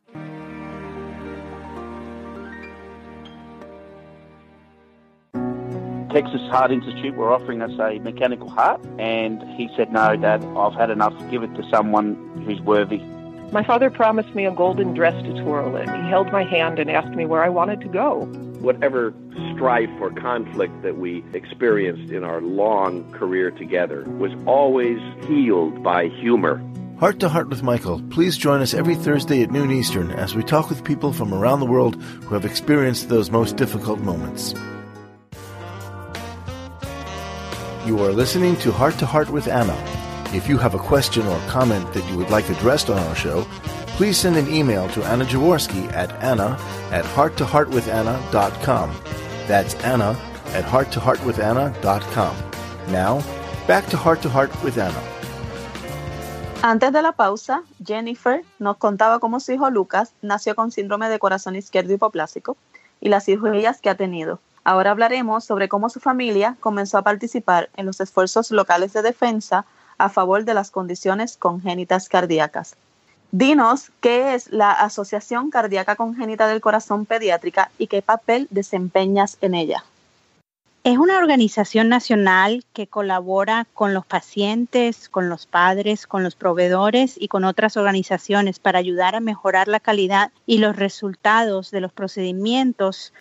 Texas 6.11 6.41
Heart 6.49 6.71
Institute 6.71 7.15
were 7.15 7.31
offering 7.31 7.61
us 7.61 7.71
a 7.79 7.99
mechanical 7.99 8.49
heart, 8.49 8.81
and 8.99 9.41
he 9.55 9.69
said, 9.77 9.91
No, 9.93 10.15
Dad, 10.17 10.43
I've 10.57 10.73
had 10.73 10.89
enough. 10.89 11.13
Give 11.29 11.43
it 11.43 11.53
to 11.55 11.63
someone 11.69 12.15
who's 12.45 12.59
worthy. 12.61 12.99
My 13.51 13.63
father 13.63 13.89
promised 13.89 14.33
me 14.35 14.45
a 14.45 14.51
golden 14.51 14.93
dress 14.93 15.13
to 15.23 15.41
twirl 15.41 15.75
in. 15.75 15.83
He 15.83 16.09
held 16.09 16.31
my 16.31 16.43
hand 16.43 16.79
and 16.79 16.89
asked 16.89 17.15
me 17.15 17.25
where 17.25 17.43
I 17.43 17.49
wanted 17.49 17.81
to 17.81 17.87
go. 17.87 18.25
Whatever 18.59 19.13
strife 19.53 19.89
or 19.99 20.11
conflict 20.11 20.81
that 20.83 20.97
we 20.97 21.23
experienced 21.33 22.11
in 22.11 22.23
our 22.23 22.41
long 22.41 23.09
career 23.11 23.51
together 23.51 24.03
was 24.03 24.31
always 24.45 24.99
healed 25.27 25.81
by 25.83 26.07
humor. 26.07 26.61
Heart 26.99 27.19
to 27.21 27.29
Heart 27.29 27.49
with 27.49 27.63
Michael. 27.63 28.01
Please 28.09 28.37
join 28.37 28.61
us 28.61 28.73
every 28.73 28.95
Thursday 28.95 29.41
at 29.41 29.51
noon 29.51 29.71
Eastern 29.71 30.11
as 30.11 30.35
we 30.35 30.43
talk 30.43 30.69
with 30.69 30.83
people 30.83 31.11
from 31.13 31.33
around 31.33 31.59
the 31.61 31.65
world 31.65 31.95
who 32.01 32.35
have 32.35 32.45
experienced 32.45 33.09
those 33.09 33.31
most 33.31 33.57
difficult 33.57 33.99
moments. 34.01 34.53
You 37.83 37.97
are 38.03 38.11
listening 38.11 38.57
to 38.57 38.71
Heart 38.71 38.99
to 38.99 39.07
Heart 39.07 39.31
with 39.31 39.47
Anna. 39.47 39.75
If 40.35 40.47
you 40.47 40.59
have 40.59 40.75
a 40.75 40.77
question 40.77 41.25
or 41.25 41.39
comment 41.47 41.91
that 41.93 42.07
you 42.11 42.15
would 42.15 42.29
like 42.29 42.47
addressed 42.47 42.91
on 42.91 42.99
our 42.99 43.15
show, 43.15 43.41
please 43.97 44.19
send 44.19 44.37
an 44.37 44.47
email 44.53 44.87
to 44.89 45.03
Anna 45.03 45.25
Jaworski 45.25 45.91
at 45.91 46.11
anna 46.21 46.59
at 46.91 47.05
hearttoheartwithanna.com. 47.05 48.95
That's 49.47 49.73
Anna 49.83 50.15
at 50.53 50.63
hearttoheartwithanna.com. 50.65 52.35
Now, 52.91 53.23
back 53.65 53.87
to 53.87 53.97
Heart 53.97 54.21
to 54.21 54.29
Heart 54.29 54.63
with 54.63 54.77
Anna. 54.77 55.01
Antes 56.61 56.93
de 56.93 57.01
la 57.01 57.13
pausa, 57.13 57.63
Jennifer 57.83 58.43
nos 58.59 58.77
contaba 58.77 59.17
cómo 59.17 59.39
su 59.39 59.53
hijo 59.53 59.71
Lucas 59.71 60.13
nació 60.21 60.53
con 60.53 60.71
síndrome 60.71 61.09
de 61.09 61.17
corazón 61.17 61.55
izquierdo 61.55 61.93
hipoplásico 61.93 62.57
y 62.99 63.09
las 63.09 63.25
cirugías 63.25 63.81
que 63.81 63.89
ha 63.89 63.95
tenido. 63.95 64.39
Ahora 64.63 64.91
hablaremos 64.91 65.43
sobre 65.43 65.67
cómo 65.67 65.89
su 65.89 65.99
familia 65.99 66.55
comenzó 66.59 66.97
a 66.97 67.01
participar 67.01 67.69
en 67.75 67.87
los 67.87 67.99
esfuerzos 67.99 68.51
locales 68.51 68.93
de 68.93 69.01
defensa 69.01 69.65
a 69.97 70.09
favor 70.09 70.45
de 70.45 70.53
las 70.53 70.71
condiciones 70.71 71.37
congénitas 71.37 72.09
cardíacas. 72.09 72.75
Dinos 73.31 73.91
qué 74.01 74.35
es 74.35 74.51
la 74.51 74.71
Asociación 74.71 75.51
Cardíaca 75.51 75.95
Congénita 75.95 76.47
del 76.47 76.59
Corazón 76.59 77.05
Pediátrica 77.05 77.71
y 77.77 77.87
qué 77.87 78.01
papel 78.01 78.47
desempeñas 78.51 79.37
en 79.41 79.55
ella. 79.55 79.83
Es 80.83 80.97
una 80.97 81.19
organización 81.19 81.89
nacional 81.89 82.65
que 82.73 82.87
colabora 82.87 83.67
con 83.73 83.93
los 83.93 84.05
pacientes, 84.05 85.09
con 85.09 85.29
los 85.29 85.45
padres, 85.45 86.07
con 86.07 86.23
los 86.23 86.35
proveedores 86.35 87.15
y 87.17 87.27
con 87.27 87.45
otras 87.45 87.77
organizaciones 87.77 88.57
para 88.57 88.79
ayudar 88.79 89.15
a 89.15 89.19
mejorar 89.19 89.67
la 89.67 89.79
calidad 89.79 90.31
y 90.45 90.57
los 90.57 90.75
resultados 90.75 91.69
de 91.69 91.81
los 91.81 91.93
procedimientos 91.93 93.13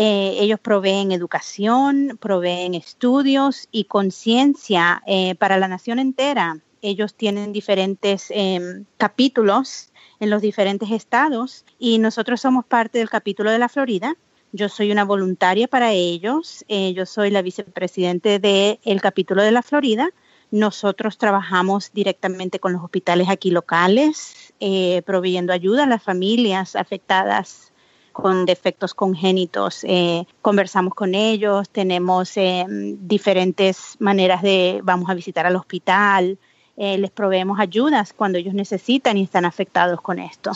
Eh, 0.00 0.36
ellos 0.38 0.60
proveen 0.60 1.10
educación, 1.10 2.18
proveen 2.20 2.74
estudios 2.74 3.66
y 3.72 3.84
conciencia 3.84 5.02
eh, 5.08 5.34
para 5.34 5.58
la 5.58 5.66
nación 5.66 5.98
entera. 5.98 6.60
Ellos 6.82 7.14
tienen 7.14 7.52
diferentes 7.52 8.26
em, 8.30 8.84
capítulos 8.96 9.90
en 10.20 10.30
los 10.30 10.40
diferentes 10.40 10.92
estados 10.92 11.64
y 11.80 11.98
nosotros 11.98 12.40
somos 12.40 12.64
parte 12.64 12.98
del 12.98 13.10
capítulo 13.10 13.50
de 13.50 13.58
la 13.58 13.68
Florida. 13.68 14.16
Yo 14.52 14.68
soy 14.68 14.92
una 14.92 15.04
voluntaria 15.04 15.66
para 15.66 15.90
ellos. 15.90 16.64
Eh, 16.68 16.92
yo 16.92 17.04
soy 17.04 17.30
la 17.30 17.42
vicepresidente 17.42 18.38
del 18.38 19.00
capítulo 19.00 19.42
de 19.42 19.50
la 19.50 19.62
Florida. 19.62 20.10
Nosotros 20.52 21.18
trabajamos 21.18 21.92
directamente 21.92 22.60
con 22.60 22.72
los 22.72 22.84
hospitales 22.84 23.28
aquí 23.28 23.50
locales, 23.50 24.54
eh, 24.60 25.02
proveyendo 25.04 25.52
ayuda 25.52 25.82
a 25.82 25.88
las 25.88 26.04
familias 26.04 26.76
afectadas 26.76 27.72
con 28.20 28.46
defectos 28.46 28.94
congénitos. 28.94 29.84
Eh, 29.84 30.26
conversamos 30.42 30.94
con 30.94 31.14
ellos, 31.14 31.68
tenemos 31.70 32.34
diferentes 32.66 33.96
maneras 34.00 34.42
de, 34.42 34.80
vamos 34.82 35.08
a 35.08 35.14
visitar 35.14 35.46
al 35.46 35.54
hospital, 35.54 36.36
eh, 36.76 36.98
les 36.98 37.10
proveemos 37.10 37.58
ayudas 37.58 38.12
cuando 38.12 38.38
ellos 38.38 38.54
necesitan 38.54 39.16
y 39.16 39.22
están 39.22 39.44
afectados 39.44 40.00
con 40.00 40.18
esto. 40.18 40.52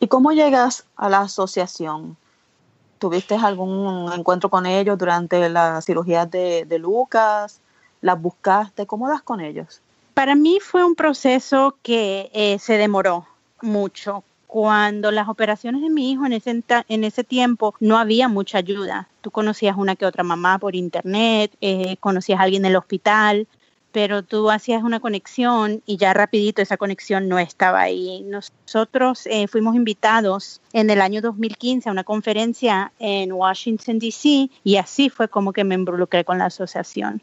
¿Y 0.00 0.08
cómo 0.08 0.32
llegas 0.32 0.84
a 0.96 1.08
la 1.08 1.20
asociación? 1.20 2.16
¿Tuviste 2.98 3.34
algún 3.36 4.12
encuentro 4.12 4.48
con 4.48 4.66
ellos 4.66 4.98
durante 4.98 5.48
la 5.48 5.80
cirugía 5.80 6.26
de, 6.26 6.78
Lucas? 6.78 7.60
¿Las 8.00 8.20
buscaste? 8.20 8.86
¿Cómo 8.86 9.08
das 9.08 9.22
con 9.22 9.40
ellos? 9.40 9.80
Para 10.14 10.34
mí 10.34 10.58
fue 10.60 10.84
un 10.84 10.94
proceso 10.96 11.76
que 11.82 12.30
eh, 12.32 12.58
se 12.58 12.76
demoró 12.78 13.26
mucho. 13.60 14.24
Cuando 14.52 15.12
las 15.12 15.30
operaciones 15.30 15.80
de 15.80 15.88
mi 15.88 16.10
hijo 16.10 16.26
en 16.26 16.34
ese, 16.34 16.62
en 16.88 17.04
ese 17.04 17.24
tiempo 17.24 17.74
no 17.80 17.96
había 17.96 18.28
mucha 18.28 18.58
ayuda. 18.58 19.08
Tú 19.22 19.30
conocías 19.30 19.78
una 19.78 19.96
que 19.96 20.04
otra 20.04 20.24
mamá 20.24 20.58
por 20.58 20.76
internet, 20.76 21.56
eh, 21.62 21.96
conocías 22.00 22.38
a 22.38 22.42
alguien 22.42 22.66
en 22.66 22.72
el 22.72 22.76
hospital, 22.76 23.46
pero 23.92 24.22
tú 24.22 24.50
hacías 24.50 24.82
una 24.82 25.00
conexión 25.00 25.82
y 25.86 25.96
ya 25.96 26.12
rapidito 26.12 26.60
esa 26.60 26.76
conexión 26.76 27.28
no 27.28 27.38
estaba 27.38 27.80
ahí. 27.80 28.26
Nosotros 28.26 29.26
eh, 29.26 29.48
fuimos 29.48 29.74
invitados 29.74 30.60
en 30.74 30.90
el 30.90 31.00
año 31.00 31.22
2015 31.22 31.88
a 31.88 31.92
una 31.92 32.04
conferencia 32.04 32.92
en 32.98 33.32
Washington, 33.32 33.98
D.C. 34.00 34.50
y 34.64 34.76
así 34.76 35.08
fue 35.08 35.28
como 35.28 35.54
que 35.54 35.64
me 35.64 35.76
involucré 35.76 36.26
con 36.26 36.36
la 36.36 36.44
asociación. 36.44 37.22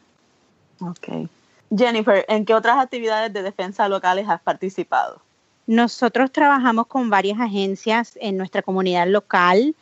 Ok. 0.82 1.30
Jennifer, 1.78 2.26
¿en 2.28 2.44
qué 2.44 2.56
otras 2.56 2.80
actividades 2.80 3.32
de 3.32 3.44
defensa 3.44 3.88
locales 3.88 4.28
has 4.28 4.42
participado? 4.42 5.22
Nosotros 5.70 6.32
trabajamos 6.32 6.88
con 6.88 7.12
varias 7.12 7.40
agencias 7.40 8.18
en 8.20 8.38
nuestra 8.38 8.64
comunidad 8.64 9.08
local. 9.08 9.76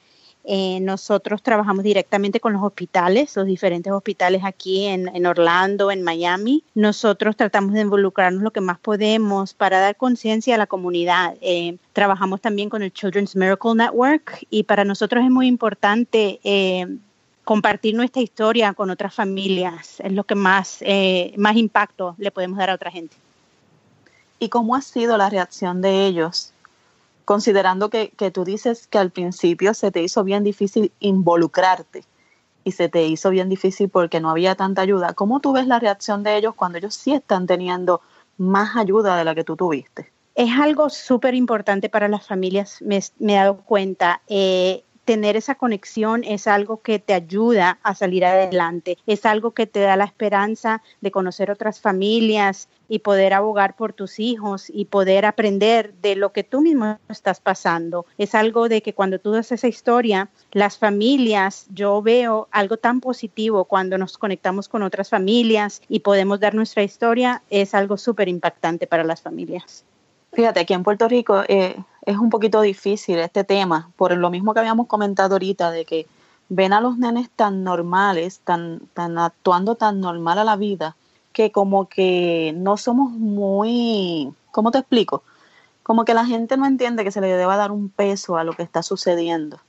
Eh, 0.44 0.82
nosotros 0.82 1.42
trabajamos 1.42 1.82
directamente 1.82 2.42
con 2.42 2.52
los 2.52 2.62
hospitales, 2.62 3.34
los 3.38 3.46
diferentes 3.46 3.94
hospitales 3.94 4.42
aquí 4.44 4.84
en, 4.84 5.26
Orlando, 5.26 5.90
en 5.90 6.04
Miami. 6.04 6.66
Nosotros 6.76 7.38
tratamos 7.38 7.72
de 7.72 7.80
involucrarnos 7.80 8.44
lo 8.44 8.52
que 8.52 8.60
más 8.60 8.80
podemos 8.80 9.54
para 9.54 9.80
dar 9.80 9.96
conciencia 9.96 10.56
a 10.56 10.58
la 10.58 10.68
comunidad. 10.68 11.38
Eh, 11.40 11.78
trabajamos 11.94 12.42
también 12.42 12.70
con 12.70 12.84
el 12.84 12.92
Children's 12.92 13.38
Miracle 13.38 13.76
Network 13.76 14.46
y 14.50 14.64
para 14.64 14.84
nosotros 14.84 15.24
es 15.24 15.32
muy 15.32 15.48
importante 15.48 16.42
eh, 16.44 16.86
compartir 17.46 17.96
nuestra 17.96 18.22
historia 18.22 18.74
con 18.74 18.90
otras 18.90 19.16
familias. 19.16 20.02
Es 20.02 20.12
lo 20.12 20.26
que 20.26 20.36
más, 20.36 20.84
más 21.38 21.56
impacto 21.56 22.16
le 22.18 22.32
podemos 22.32 22.58
dar 22.58 22.72
a 22.72 22.76
otra 22.76 22.92
gente. 22.92 23.16
¿Y 24.40 24.50
cómo 24.50 24.76
ha 24.76 24.82
sido 24.82 25.18
la 25.18 25.30
reacción 25.30 25.82
de 25.82 26.06
ellos 26.06 26.54
considerando 27.28 27.90
que, 27.90 28.10
tú 28.34 28.46
dices 28.46 28.88
que 28.88 28.98
al 28.98 29.12
principio 29.12 29.74
se 29.74 29.92
te 29.92 30.02
hizo 30.02 30.24
bien 30.24 30.46
difícil 30.46 30.94
involucrarte 31.02 32.06
y 32.64 32.72
se 32.72 32.88
te 32.88 33.06
hizo 33.06 33.32
bien 33.32 33.50
difícil 33.50 33.90
porque 33.90 34.22
no 34.22 34.30
había 34.30 34.56
tanta 34.56 34.82
ayuda, 34.82 35.14
¿cómo 35.14 35.42
tú 35.42 35.52
ves 35.52 35.68
la 35.68 35.78
reacción 35.78 36.24
de 36.24 36.38
ellos 36.38 36.56
cuando 36.56 36.78
ellos 36.78 36.96
sí 36.96 37.12
están 37.12 37.46
teniendo 37.46 38.00
más 38.38 38.78
ayuda 38.78 39.18
de 39.18 39.26
la 39.26 39.36
que 39.36 39.44
tú 39.44 39.58
tuviste? 39.58 40.10
Es 40.36 40.52
algo 40.58 40.90
súper 40.90 41.34
importante 41.34 41.90
para 41.90 42.08
las 42.08 42.26
familias, 42.26 42.82
me, 42.82 43.02
he 43.20 43.36
dado 43.36 43.58
cuenta. 43.58 44.22
Eh, 44.30 44.86
tener 45.08 45.38
esa 45.38 45.56
conexión 45.56 46.26
es 46.26 46.48
algo 46.48 46.82
que 46.82 47.00
te 47.00 47.14
ayuda 47.14 47.80
a 47.82 47.96
salir 47.96 48.26
adelante, 48.26 48.98
es 49.08 49.26
algo 49.26 49.52
que 49.52 49.66
te 49.66 49.80
da 49.80 49.96
la 49.96 50.04
esperanza 50.04 50.84
de 51.00 51.12
conocer 51.12 51.50
otras 51.50 51.80
familias 51.80 52.68
y 52.90 53.00
poder 53.00 53.34
abogar 53.34 53.78
por 53.78 53.94
tus 53.94 54.20
hijos 54.20 54.70
y 54.70 54.84
poder 54.84 55.26
aprender 55.26 55.94
de 56.02 56.18
lo 56.18 56.34
que 56.34 56.44
tú 56.44 56.60
mismo 56.60 57.00
estás 57.08 57.40
pasando. 57.40 58.06
Es 58.18 58.36
algo 58.36 58.68
de 58.68 58.82
que 58.82 58.94
cuando 58.94 59.18
tú 59.18 59.32
das 59.32 59.50
esa 59.54 59.70
historia, 59.70 60.28
las 60.52 60.78
familias, 60.78 61.68
yo 61.70 62.02
veo 62.02 62.50
algo 62.52 62.76
tan 62.76 63.00
positivo 63.00 63.64
cuando 63.64 63.98
nos 63.98 64.18
conectamos 64.18 64.68
con 64.68 64.84
otras 64.84 65.10
familias 65.10 65.82
y 65.88 66.02
podemos 66.02 66.42
dar 66.42 66.54
nuestra 66.54 66.84
historia, 66.84 67.44
es 67.50 67.74
algo 67.74 67.96
súper 67.96 68.28
impactante 68.28 68.88
para 68.88 69.06
las 69.06 69.22
familias. 69.22 69.86
Fíjate, 70.34 70.60
aquí 70.60 70.74
en 70.74 70.84
Puerto 70.84 71.08
Rico 71.08 71.44
eh, 71.48 71.78
es 72.08 72.18
un 72.18 72.30
poquito 72.30 72.62
difícil 72.62 73.20
este 73.20 73.44
tema, 73.44 73.92
por 73.98 74.16
lo 74.16 74.30
mismo 74.30 74.54
que 74.54 74.62
habíamos 74.62 74.88
comentado 74.88 75.36
ahorita, 75.36 75.72
de 75.72 75.84
que 75.84 76.08
ven 76.48 76.72
a 76.72 76.80
los 76.80 76.98
nenes 76.98 77.30
tan 77.30 77.66
normales, 77.66 78.40
tan, 78.46 78.80
tan 78.94 79.18
actuando 79.18 79.76
tan 79.76 80.00
normal 80.00 80.40
a 80.40 80.46
la 80.46 80.56
vida, 80.56 80.96
que 81.34 81.52
como 81.52 81.90
que 81.90 82.54
no 82.56 82.78
somos 82.78 83.12
muy, 83.12 84.34
¿cómo 84.52 84.72
te 84.72 84.78
explico? 84.78 85.24
Como 85.84 86.06
que 86.06 86.14
la 86.14 86.26
gente 86.26 86.56
no 86.56 86.66
entiende 86.66 87.04
que 87.04 87.12
se 87.12 87.20
le 87.20 87.28
deba 87.28 87.58
dar 87.58 87.74
un 87.74 87.90
peso 87.90 88.38
a 88.38 88.46
lo 88.46 88.54
que 88.54 88.64
está 88.64 88.84
sucediendo. 88.84 89.60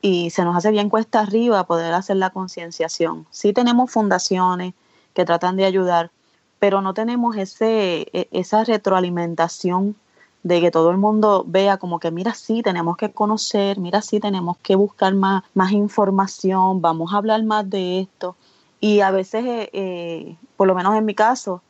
Y 0.00 0.30
se 0.30 0.42
nos 0.42 0.56
hace 0.56 0.72
bien 0.72 0.90
cuesta 0.90 1.20
arriba 1.20 1.64
poder 1.64 1.94
hacer 1.94 2.16
la 2.16 2.30
concienciación. 2.30 3.24
Sí 3.30 3.52
tenemos 3.52 3.88
fundaciones 3.92 4.74
que 5.14 5.24
tratan 5.24 5.56
de 5.56 5.66
ayudar, 5.66 6.10
pero 6.58 6.80
no 6.80 6.92
tenemos 6.92 7.36
ese, 7.36 8.08
e, 8.12 8.28
esa 8.32 8.64
retroalimentación 8.64 9.94
de 10.42 10.60
que 10.60 10.70
todo 10.70 10.90
el 10.90 10.96
mundo 10.96 11.44
vea 11.46 11.76
como 11.76 12.00
que 12.00 12.10
mira 12.10 12.34
sí 12.34 12.62
tenemos 12.62 12.96
que 12.96 13.12
conocer, 13.12 13.78
mira 13.78 14.02
sí 14.02 14.20
tenemos 14.20 14.56
que 14.58 14.74
buscar 14.74 15.14
más, 15.14 15.44
más 15.54 15.72
información, 15.72 16.80
vamos 16.80 17.12
a 17.12 17.18
hablar 17.18 17.42
más 17.44 17.68
de 17.68 18.00
esto. 18.00 18.36
Y 18.80 19.00
a 19.00 19.10
veces, 19.10 19.44
eh, 19.44 19.70
eh, 19.72 20.36
por 20.56 20.66
lo 20.66 20.74
menos 20.74 20.96
en 20.96 21.04
mi 21.04 21.14
caso, 21.14 21.62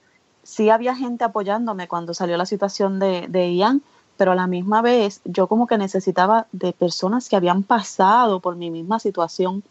sí 0.42 0.70
había 0.70 0.96
gente 0.96 1.24
apoyándome 1.24 1.88
cuando 1.88 2.14
salió 2.14 2.36
la 2.36 2.46
situación 2.46 2.98
de, 2.98 3.26
de 3.28 3.54
Ian, 3.54 3.82
pero 4.16 4.32
a 4.32 4.34
la 4.34 4.46
misma 4.46 4.82
vez 4.82 5.20
yo 5.24 5.46
como 5.46 5.66
que 5.66 5.76
necesitaba 5.76 6.46
de 6.52 6.72
personas 6.72 7.28
que 7.28 7.36
habían 7.36 7.62
pasado 7.62 8.40
por 8.40 8.56
mi 8.56 8.70
misma 8.70 8.98
situación. 8.98 9.62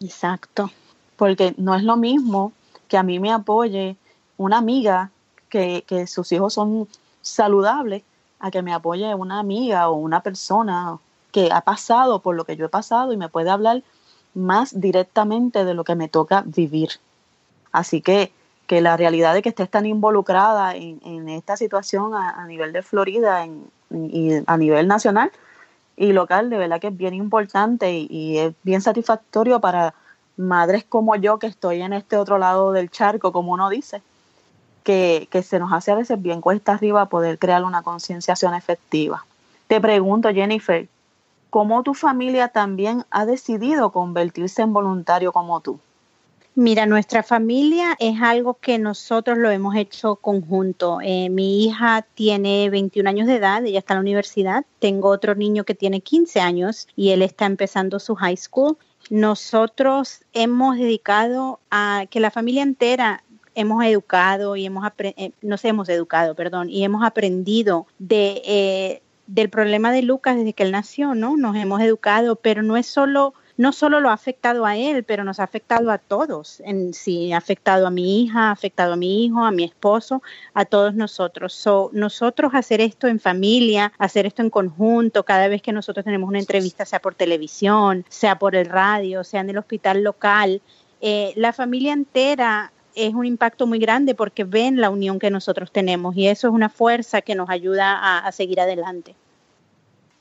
Exacto. 0.00 0.70
Porque 1.16 1.54
no 1.56 1.74
es 1.74 1.82
lo 1.82 1.96
mismo 1.96 2.52
que 2.88 2.98
a 2.98 3.02
mí 3.02 3.18
me 3.20 3.32
apoye 3.32 3.96
una 4.36 4.58
amiga 4.58 5.10
que, 5.48 5.84
sus 6.06 6.32
hijos 6.32 6.54
son 6.54 6.88
saludables 7.22 8.02
a 8.40 8.50
que 8.50 8.62
me 8.62 8.72
apoye 8.72 9.14
una 9.14 9.38
amiga 9.38 9.88
o 9.88 9.94
una 9.94 10.22
persona 10.22 10.98
que 11.30 11.50
ha 11.52 11.60
pasado 11.60 12.20
por 12.20 12.34
lo 12.34 12.44
que 12.44 12.56
yo 12.56 12.66
he 12.66 12.68
pasado 12.70 13.12
y 13.12 13.16
me 13.16 13.28
puede 13.28 13.50
hablar 13.50 13.82
más 14.34 14.80
directamente 14.80 15.64
de 15.64 15.74
lo 15.74 15.84
que 15.84 15.94
me 15.94 16.08
toca 16.08 16.42
vivir. 16.46 16.90
Así 17.72 18.00
que, 18.00 18.32
que 18.66 18.80
la 18.80 18.96
realidad 18.96 19.34
de 19.34 19.42
que 19.42 19.50
estés 19.50 19.70
tan 19.70 19.86
involucrada 19.86 20.74
en, 20.74 21.28
esta 21.28 21.56
situación 21.56 22.14
a, 22.14 22.44
nivel 22.46 22.72
de 22.72 22.82
Florida 22.82 23.46
y 23.90 24.30
a 24.46 24.56
nivel 24.56 24.88
nacional 24.88 25.30
y 25.96 26.12
local, 26.12 26.50
de 26.50 26.58
verdad 26.58 26.80
que 26.80 26.88
es 26.88 26.96
bien 26.96 27.14
importante 27.14 27.92
y 27.92 28.38
es 28.38 28.54
bien 28.62 28.80
satisfactorio 28.80 29.60
para 29.60 29.94
madres 30.36 30.84
como 30.84 31.14
yo 31.16 31.38
que 31.38 31.46
estoy 31.46 31.82
en 31.82 31.92
este 31.92 32.16
otro 32.16 32.38
lado 32.38 32.72
del 32.72 32.90
charco, 32.90 33.32
como 33.32 33.52
uno 33.52 33.68
dice, 33.68 34.02
que, 34.82 35.28
se 35.42 35.58
nos 35.58 35.72
hace 35.72 35.90
a 35.90 35.94
veces 35.94 36.20
bien 36.20 36.40
cuesta 36.40 36.72
arriba 36.72 37.06
poder 37.06 37.38
crear 37.38 37.64
una 37.64 37.82
concienciación 37.82 38.54
efectiva. 38.54 39.24
Te 39.66 39.80
pregunto, 39.80 40.30
Jennifer, 40.30 40.88
¿cómo 41.50 41.82
tu 41.82 41.94
familia 41.94 42.48
también 42.48 43.04
ha 43.10 43.26
decidido 43.26 43.90
convertirse 43.92 44.62
en 44.62 44.72
voluntario 44.72 45.32
como 45.32 45.60
tú? 45.60 45.78
Mira, 46.56 46.84
nuestra 46.84 47.22
familia 47.22 47.96
es 48.00 48.20
algo 48.20 48.54
que 48.54 48.78
nosotros 48.78 49.38
lo 49.38 49.50
hemos 49.50 49.76
hecho 49.76 50.16
conjunto. 50.16 50.98
Eh, 51.00 51.30
mi 51.30 51.64
hija 51.64 52.04
tiene 52.14 52.68
21 52.70 53.08
años 53.08 53.28
de 53.28 53.36
edad, 53.36 53.64
ella 53.64 53.78
está 53.78 53.94
en 53.94 53.98
la 53.98 54.02
universidad. 54.02 54.64
Tengo 54.80 55.08
otro 55.08 55.36
niño 55.36 55.64
que 55.64 55.76
tiene 55.76 56.00
15 56.00 56.40
años 56.40 56.88
y 56.96 57.10
él 57.10 57.22
está 57.22 57.46
empezando 57.46 58.00
su 58.00 58.16
high 58.16 58.36
school. 58.36 58.76
Nosotros 59.10 60.22
hemos 60.32 60.76
dedicado 60.76 61.60
a 61.70 62.06
que 62.10 62.20
la 62.20 62.32
familia 62.32 62.62
entera 62.62 63.22
hemos 63.54 63.84
educado 63.84 64.56
y 64.56 64.66
hemos 64.66 64.86
eh, 64.98 65.32
nos 65.42 65.64
hemos 65.64 65.88
educado, 65.88 66.34
perdón, 66.34 66.70
y 66.70 66.84
hemos 66.84 67.04
aprendido 67.04 67.86
de 67.98 68.42
eh, 68.44 69.02
del 69.26 69.48
problema 69.48 69.92
de 69.92 70.02
Lucas 70.02 70.36
desde 70.36 70.54
que 70.54 70.64
él 70.64 70.72
nació, 70.72 71.14
¿no? 71.14 71.36
Nos 71.36 71.56
hemos 71.56 71.80
educado, 71.80 72.36
pero 72.36 72.62
no 72.62 72.76
es 72.76 72.86
solo 72.86 73.34
no 73.60 73.72
solo 73.72 74.00
lo 74.00 74.08
ha 74.08 74.14
afectado 74.14 74.64
a 74.64 74.78
él, 74.78 75.04
pero 75.04 75.22
nos 75.22 75.38
ha 75.38 75.44
afectado 75.44 75.90
a 75.90 75.98
todos. 75.98 76.62
En 76.64 76.94
sí, 76.94 77.30
ha 77.34 77.36
afectado 77.36 77.86
a 77.86 77.90
mi 77.90 78.22
hija, 78.22 78.48
ha 78.48 78.52
afectado 78.52 78.94
a 78.94 78.96
mi 78.96 79.26
hijo, 79.26 79.44
a 79.44 79.50
mi 79.50 79.64
esposo, 79.64 80.22
a 80.54 80.64
todos 80.64 80.94
nosotros. 80.94 81.52
So, 81.52 81.90
nosotros 81.92 82.52
hacer 82.54 82.80
esto 82.80 83.06
en 83.06 83.20
familia, 83.20 83.92
hacer 83.98 84.24
esto 84.24 84.40
en 84.40 84.48
conjunto, 84.48 85.26
cada 85.26 85.46
vez 85.48 85.60
que 85.60 85.74
nosotros 85.74 86.06
tenemos 86.06 86.26
una 86.26 86.38
entrevista, 86.38 86.86
sea 86.86 87.02
por 87.02 87.14
televisión, 87.14 88.06
sea 88.08 88.38
por 88.38 88.56
el 88.56 88.64
radio, 88.64 89.24
sea 89.24 89.42
en 89.42 89.50
el 89.50 89.58
hospital 89.58 90.02
local, 90.04 90.62
eh, 91.02 91.34
la 91.36 91.52
familia 91.52 91.92
entera 91.92 92.72
es 93.06 93.14
un 93.14 93.26
impacto 93.26 93.66
muy 93.66 93.78
grande 93.78 94.14
porque 94.14 94.44
ven 94.44 94.80
la 94.80 94.90
unión 94.90 95.18
que 95.18 95.30
nosotros 95.30 95.70
tenemos 95.72 96.16
y 96.16 96.28
eso 96.28 96.48
es 96.48 96.54
una 96.54 96.68
fuerza 96.68 97.22
que 97.22 97.34
nos 97.34 97.48
ayuda 97.50 98.18
a, 98.18 98.32
seguir 98.32 98.60
adelante. 98.60 99.14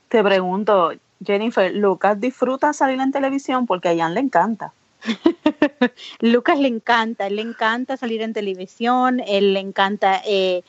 Te 0.07 0.24
pregunto, 0.24 0.91
Jennifer, 1.24 1.74
Lucas 1.74 2.19
disfruta 2.19 2.74
salir 2.74 3.00
en 3.00 3.12
televisión 3.12 3.65
porque 3.65 3.89
a 3.89 3.93
Ian 3.93 4.13
le 4.13 4.21
encanta. 4.21 4.74
Lucas 6.20 6.60
le 6.60 6.68
encanta, 6.68 7.29
le 7.29 7.41
encanta 7.41 7.98
salir 7.98 8.22
en 8.22 8.34
televisión, 8.34 9.22
él 9.25 9.53
le 9.53 9.60
encanta 9.60 10.22
eh, 10.25 10.63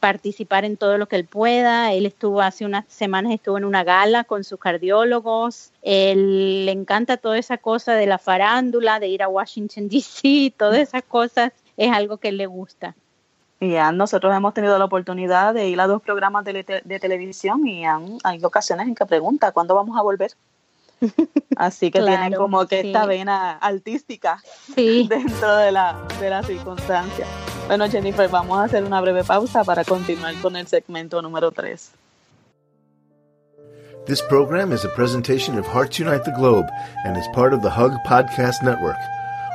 participar 0.00 0.64
en 0.64 0.76
todo 0.76 0.98
lo 0.98 1.08
que 1.08 1.16
él 1.16 1.24
pueda. 1.24 1.92
Él 1.92 2.06
estuvo 2.06 2.40
hace 2.40 2.64
unas 2.64 2.84
semanas, 2.88 3.32
estuvo 3.32 3.58
en 3.58 3.64
una 3.64 3.84
gala 3.84 4.24
con 4.24 4.44
sus 4.44 4.58
cardiólogos. 4.58 5.72
Él 5.82 6.66
le 6.66 6.72
encanta 6.72 7.16
toda 7.16 7.38
esa 7.38 7.58
cosa 7.58 7.94
de 7.94 8.06
la 8.06 8.18
farándula, 8.18 9.00
de 9.00 9.08
ir 9.08 9.22
a 9.22 9.28
Washington, 9.28 9.88
D.C., 9.88 10.52
todas 10.56 10.78
esas 10.78 11.02
cosas 11.02 11.52
es 11.76 11.92
algo 11.92 12.18
que 12.18 12.32
le 12.32 12.46
gusta. 12.46 12.94
Y 13.60 13.76
nosotros 13.94 14.34
hemos 14.36 14.52
tenido 14.52 14.78
la 14.78 14.84
oportunidad 14.84 15.54
de 15.54 15.68
ir 15.68 15.80
a 15.80 15.86
dos 15.86 16.02
programas 16.02 16.44
de, 16.44 16.64
televisión 17.00 17.66
y 17.66 17.84
hay 17.86 18.44
ocasiones 18.44 18.86
en 18.88 18.94
que 18.94 19.06
pregunta, 19.06 19.52
¿cuándo 19.52 19.74
vamos 19.74 19.96
a 19.96 20.02
volver? 20.02 20.32
Así 21.56 21.90
que 21.90 22.00
tienen 22.00 22.34
como 22.34 22.66
que 22.66 22.80
esta 22.80 23.06
vena 23.06 23.52
artística 23.58 24.42
dentro 24.76 25.56
de 25.56 25.72
la, 25.72 26.06
de 26.20 26.30
la 26.30 26.42
circunstancia. 26.42 27.26
Bueno, 27.66 27.88
Jennifer, 27.88 28.28
vamos 28.28 28.58
a 28.58 28.64
hacer 28.64 28.84
una 28.84 29.00
breve 29.00 29.24
pausa 29.24 29.64
para 29.64 29.84
continuar 29.84 30.34
con 30.42 30.56
el 30.56 30.66
segmento 30.66 31.22
número 31.22 31.50
3. 31.50 31.92
This 34.06 34.20
program 34.20 34.70
is 34.70 34.84
a 34.84 34.90
presentation 34.90 35.58
of 35.58 35.66
Hearts 35.66 35.98
Unite 35.98 36.24
the 36.24 36.32
Globe 36.32 36.66
and 37.06 37.16
is 37.16 37.26
part 37.32 37.54
of 37.54 37.62
the 37.62 37.70
Hug 37.70 37.92
Podcast 38.04 38.62
Network. 38.62 38.98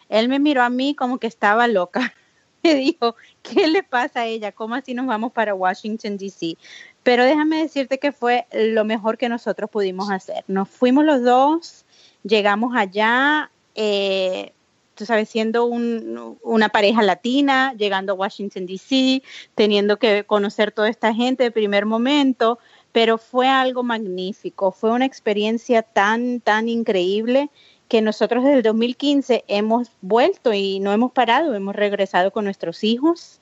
Él 0.09 0.29
me 0.29 0.39
miró 0.39 0.63
a 0.63 0.69
mí 0.69 0.95
como 0.95 1.17
que 1.17 1.27
estaba 1.27 1.67
loca. 1.67 2.13
Me 2.63 2.73
dijo, 2.73 3.15
¿qué 3.43 3.67
le 3.67 3.83
pasa 3.83 4.21
a 4.21 4.25
ella? 4.25 4.51
¿Cómo 4.51 4.75
así 4.75 4.93
nos 4.93 5.05
vamos 5.05 5.31
para 5.31 5.53
Washington, 5.53 6.17
D.C.? 6.17 6.57
Pero 7.03 7.23
déjame 7.23 7.61
decirte 7.61 7.99
que 7.99 8.11
fue 8.11 8.47
lo 8.51 8.83
mejor 8.83 9.17
que 9.17 9.29
nosotros 9.29 9.69
pudimos 9.69 10.09
hacer. 10.09 10.43
Nos 10.47 10.67
fuimos 10.67 11.05
los 11.05 11.23
dos, 11.23 11.85
llegamos 12.23 12.75
allá, 12.75 13.51
eh, 13.75 14.51
tú 14.97 15.05
sabes, 15.05 15.29
siendo 15.29 15.65
una 15.67 16.69
pareja 16.69 17.03
latina, 17.03 17.73
llegando 17.77 18.13
a 18.13 18.15
Washington, 18.15 18.65
D.C., 18.65 19.21
teniendo 19.55 19.97
que 19.97 20.25
conocer 20.25 20.71
toda 20.71 20.89
esta 20.89 21.13
gente 21.13 21.43
de 21.43 21.51
primer 21.51 21.85
momento, 21.85 22.59
pero 22.97 23.19
fue 23.19 23.47
algo 23.47 23.83
magnífico, 23.83 24.71
fue 24.71 24.89
una 24.89 25.05
experiencia 25.05 25.83
tan, 25.83 26.41
tan 26.41 26.67
increíble 26.67 27.51
que 27.87 28.01
nosotros 28.01 28.43
desde 28.43 28.57
el 28.57 28.63
2015 28.63 29.43
hemos 29.47 29.91
vuelto 30.01 30.51
y 30.51 30.79
no 30.79 30.91
hemos 30.91 31.11
parado, 31.11 31.53
hemos 31.53 31.75
regresado 31.75 32.31
con 32.31 32.45
nuestros 32.45 32.83
hijos. 32.83 33.39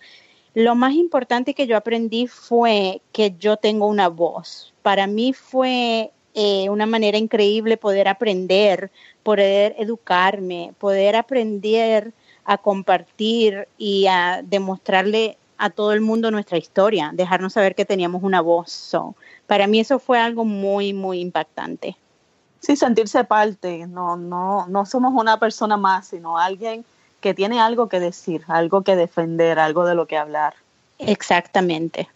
Lo 0.56 0.76
más 0.76 0.94
importante 0.96 1.54
que 1.54 1.68
yo 1.68 1.78
aprendí 1.78 2.28
fue 2.28 3.02
que 3.14 3.34
yo 3.40 3.56
tengo 3.56 3.88
una 3.88 4.10
voz. 4.10 4.74
Para 4.82 5.08
mí 5.08 5.32
fue 5.32 6.12
eh, 6.34 6.70
una 6.70 6.86
manera 6.86 7.18
increíble 7.18 7.78
poder 7.78 8.10
aprender, 8.10 8.92
poder 9.24 9.74
educarme, 9.80 10.74
poder 10.80 11.16
aprender 11.16 12.12
a 12.44 12.58
compartir 12.58 13.70
y 13.78 14.08
a 14.08 14.42
demostrarle 14.44 15.38
a 15.58 15.70
todo 15.70 15.94
el 15.94 16.02
mundo 16.02 16.32
nuestra 16.32 16.58
historia, 16.58 17.12
dejarnos 17.14 17.54
saber 17.54 17.76
que 17.76 17.86
teníamos 17.86 18.24
una 18.24 18.42
voz 18.42 18.72
para 19.48 19.68
mí 19.68 19.80
eso 19.80 20.00
fue 20.00 20.20
algo 20.20 20.46
muy, 20.46 20.94
muy 20.94 21.20
impactante. 21.20 21.96
Sí, 22.60 22.76
sentirse 22.76 23.24
parte, 23.24 23.86
no, 23.86 24.16
no, 24.16 24.66
no 24.68 24.86
somos 24.86 25.14
una 25.14 25.40
persona 25.40 25.78
más, 25.78 26.08
sino 26.08 26.38
alguien 26.38 26.84
que 27.22 27.34
tiene 27.34 27.60
algo 27.60 27.90
que 27.90 28.00
decir, 28.00 28.44
algo 28.48 28.82
que 28.82 28.96
defender, 28.96 29.60
algo 29.60 29.86
de 29.86 29.96
lo 29.96 30.08
que 30.08 30.18
hablar. 30.18 30.56
Exactamente. 30.98 32.10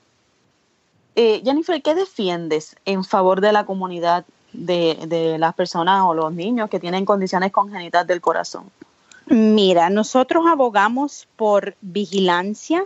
Eh, 1.16 1.42
Jennifer, 1.44 1.82
¿qué 1.82 1.94
defiendes 1.94 2.76
en 2.86 3.04
favor 3.04 3.42
de 3.42 3.52
la 3.52 3.66
comunidad 3.66 4.26
de, 4.54 4.98
de 5.08 5.38
las 5.38 5.54
personas 5.54 6.04
o 6.06 6.14
los 6.14 6.34
niños 6.34 6.70
que 6.70 6.80
tienen 6.80 7.06
condiciones 7.06 7.52
congénitas 7.52 8.08
del 8.08 8.22
corazón? 8.22 8.72
Mira, 9.28 9.92
nosotros 9.92 10.46
abogamos 10.48 11.28
por 11.36 11.76
vigilancia, 11.82 12.86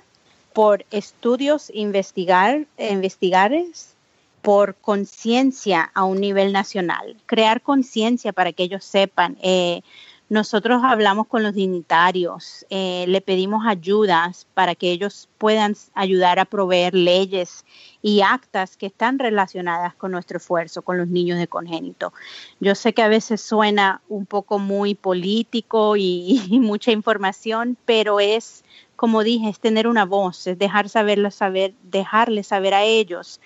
por 0.53 0.85
estudios 0.91 1.71
investigar, 1.73 2.65
investigares 2.77 3.95
por 4.41 4.75
conciencia 4.75 5.89
a 5.93 6.03
un 6.03 6.19
nivel 6.19 6.51
nacional, 6.51 7.15
crear 7.25 7.61
conciencia 7.61 8.33
para 8.33 8.51
que 8.51 8.63
ellos 8.63 8.83
sepan. 8.83 9.37
Eh, 9.41 9.81
nosotros 10.33 10.81
hablamos 10.83 11.27
con 11.27 11.43
los 11.43 11.53
dignitarios, 11.53 12.65
eh, 12.71 13.05
le 13.07 13.21
pedimos 13.21 13.67
ayudas 13.67 14.47
para 14.55 14.73
que 14.73 14.89
ellos 14.91 15.29
puedan 15.37 15.75
ayudar 15.93 16.39
a 16.39 16.45
proveer 16.45 16.95
leyes 16.95 17.63
y 18.01 18.21
actas 18.21 18.75
que 18.75 18.87
están 18.87 19.19
relacionadas 19.19 19.93
con 19.93 20.11
nuestro 20.11 20.37
esfuerzo, 20.37 20.81
con 20.81 20.97
los 20.97 21.07
niños 21.07 21.37
de 21.37 21.47
congénito. 21.47 22.13
Yo 22.59 22.73
sé 22.73 22.95
que 22.95 23.03
a 23.03 23.09
veces 23.09 23.41
suena 23.41 24.01
un 24.09 24.25
poco 24.25 24.57
muy 24.57 24.95
político 24.95 25.95
y, 25.97 26.41
mucha 26.49 26.91
información, 26.91 27.77
pero 27.85 28.19
es 28.19 28.63
como 28.95 29.21
dije, 29.21 29.49
es 29.49 29.59
tener 29.59 29.87
una 29.87 30.05
voz, 30.05 30.47
es 30.47 30.57
dejar 30.57 30.89
saberle 30.89 31.29
saber, 31.29 31.75
dejarles 31.83 32.47
saber 32.47 32.73
a 32.73 32.83
ellos 32.83 33.39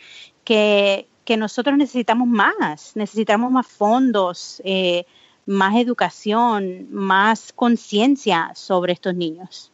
que, 0.45 1.09
nosotros 1.37 1.77
necesitamos 1.77 2.29
más, 2.29 2.95
necesitamos 2.95 3.51
más 3.51 3.67
fondos 3.67 4.61
eh, 4.63 5.05
más 5.47 5.77
educación, 5.77 6.87
más 6.91 7.53
conciencia 7.53 8.51
sobre 8.53 8.93
estos 8.93 9.15
niños. 9.15 9.71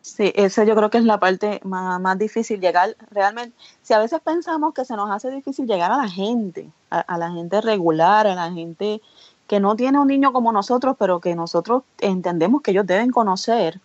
Sí, 0.00 0.32
eso 0.34 0.64
yo 0.64 0.74
creo 0.74 0.88
que 0.88 0.98
es 0.98 1.04
la 1.04 1.20
parte 1.20 1.60
más, 1.62 2.18
difícil 2.18 2.60
llegar 2.60 2.96
realmente. 3.10 3.54
Si 3.82 3.92
a 3.92 3.98
veces 3.98 4.20
pensamos 4.24 4.72
que 4.72 4.86
se 4.86 4.96
nos 4.96 5.10
hace 5.10 5.30
difícil 5.30 5.66
llegar 5.66 5.92
a 5.92 5.98
la 5.98 6.08
gente, 6.08 6.70
a, 6.88 7.18
la 7.18 7.30
gente 7.30 7.60
regular, 7.60 8.26
a 8.26 8.34
la 8.34 8.50
gente 8.50 9.02
que 9.46 9.60
no 9.60 9.76
tiene 9.76 9.98
un 9.98 10.08
niño 10.08 10.32
como 10.32 10.50
nosotros, 10.50 10.96
pero 10.98 11.20
que 11.20 11.34
nosotros 11.34 11.82
entendemos 11.98 12.62
que 12.62 12.70
ellos 12.70 12.86
deben 12.86 13.10
conocer, 13.10 13.78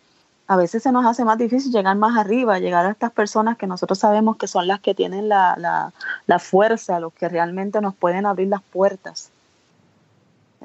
a 0.48 0.56
veces 0.56 0.84
se 0.84 0.92
nos 0.92 1.06
hace 1.06 1.26
más 1.26 1.38
difícil 1.38 1.72
llegar 1.72 1.98
más 1.98 2.18
arriba, 2.18 2.60
llegar 2.60 2.86
a 2.86 2.92
estas 2.92 3.12
personas 3.12 3.58
que 3.58 3.68
nosotros 3.68 4.00
sabemos 4.00 4.38
que 4.38 4.48
son 4.48 4.68
las 4.68 4.80
que 4.80 4.96
tienen 4.96 5.28
la, 5.28 5.56
la, 5.58 5.92
la 6.28 6.40
fuerza, 6.40 7.00
los 7.00 7.14
que 7.14 7.28
realmente 7.28 7.82
nos 7.82 7.96
pueden 7.96 8.26
abrir 8.26 8.48
las 8.48 8.62
puertas. 8.62 9.32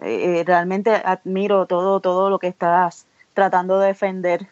Eh, 0.03 0.41
eh, 0.41 0.45
realmente 0.45 0.91
admiro 0.95 1.67
todo, 1.67 2.01
todo 2.01 2.31
lo 2.31 2.39
que 2.39 2.49
estás 2.49 3.07
tratando 3.35 3.79
de 3.79 3.89
defender 3.89 4.49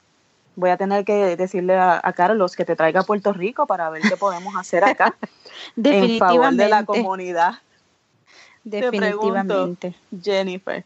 voy 0.58 0.70
a 0.70 0.76
tener 0.76 1.04
que 1.04 1.36
decirle 1.36 1.76
a, 1.78 2.12
Carlos 2.16 2.56
que 2.56 2.64
te 2.64 2.74
traiga 2.74 3.00
a 3.00 3.04
Puerto 3.04 3.32
Rico 3.32 3.66
para 3.66 3.88
ver 3.90 4.02
qué 4.02 4.16
podemos 4.16 4.56
hacer 4.56 4.82
acá 4.82 5.14
en 5.76 6.18
favor 6.18 6.52
de 6.52 6.68
la 6.68 6.84
comunidad. 6.84 7.54
Definitivamente. 8.64 9.94
Jennifer, 10.20 10.84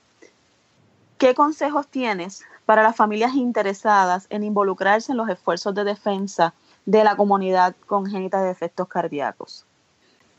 ¿qué 1.16 1.35
consejos 1.35 1.88
tienes 1.88 2.44
para 2.66 2.83
las 2.83 2.94
familias 2.94 3.35
interesadas 3.35 4.27
en 4.29 4.44
involucrarse 4.44 5.12
en 5.12 5.18
los 5.18 5.29
esfuerzos 5.31 5.75
de 5.75 5.85
defensa 5.85 6.53
de 6.85 7.03
la 7.03 7.16
comunidad 7.16 7.75
congénita 7.87 8.42
de 8.42 8.51
efectos 8.51 8.88
cardíacos? 8.88 9.64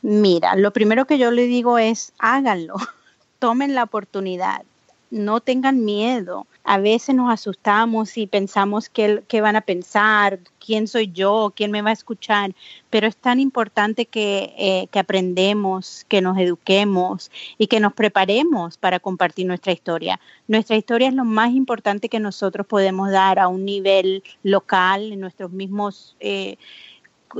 Mira, 0.00 0.54
lo 0.54 0.72
primero 0.72 1.06
que 1.06 1.18
yo 1.18 1.32
le 1.32 1.46
digo 1.46 1.78
es 1.78 2.12
háganlo, 2.20 2.76
tomen 3.44 3.74
la 3.74 3.82
oportunidad, 3.82 4.62
no 5.10 5.40
tengan 5.40 5.84
miedo. 5.84 6.46
A 6.64 6.78
veces 6.78 7.14
nos 7.14 7.30
asustamos 7.30 8.16
y 8.16 8.26
pensamos 8.26 8.88
qué, 8.88 9.20
van 9.42 9.54
a 9.54 9.60
pensar, 9.60 10.38
quién 10.64 10.88
soy 10.88 11.12
yo, 11.12 11.52
quién 11.54 11.70
me 11.70 11.82
va 11.82 11.90
a 11.90 11.92
escuchar, 11.92 12.54
pero 12.88 13.06
es 13.06 13.18
tan 13.18 13.40
importante 13.40 14.06
que, 14.06 14.54
eh, 14.56 14.88
que 14.90 14.98
aprendemos, 14.98 16.06
que 16.08 16.22
nos 16.22 16.38
eduquemos 16.38 17.30
y 17.58 17.66
que 17.66 17.80
nos 17.80 17.92
preparemos 17.92 18.78
para 18.78 18.98
compartir 18.98 19.44
nuestra 19.44 19.72
historia. 19.72 20.18
Nuestra 20.48 20.76
historia 20.76 21.08
es 21.08 21.14
lo 21.14 21.26
más 21.26 21.50
importante 21.50 22.08
que 22.08 22.20
nosotros 22.20 22.66
podemos 22.66 23.10
dar 23.10 23.38
a 23.38 23.48
un 23.48 23.66
nivel 23.66 24.22
local, 24.42 25.12
en 25.12 25.20
nuestros 25.20 25.52
mismos 25.52 26.16
eh, 26.18 26.56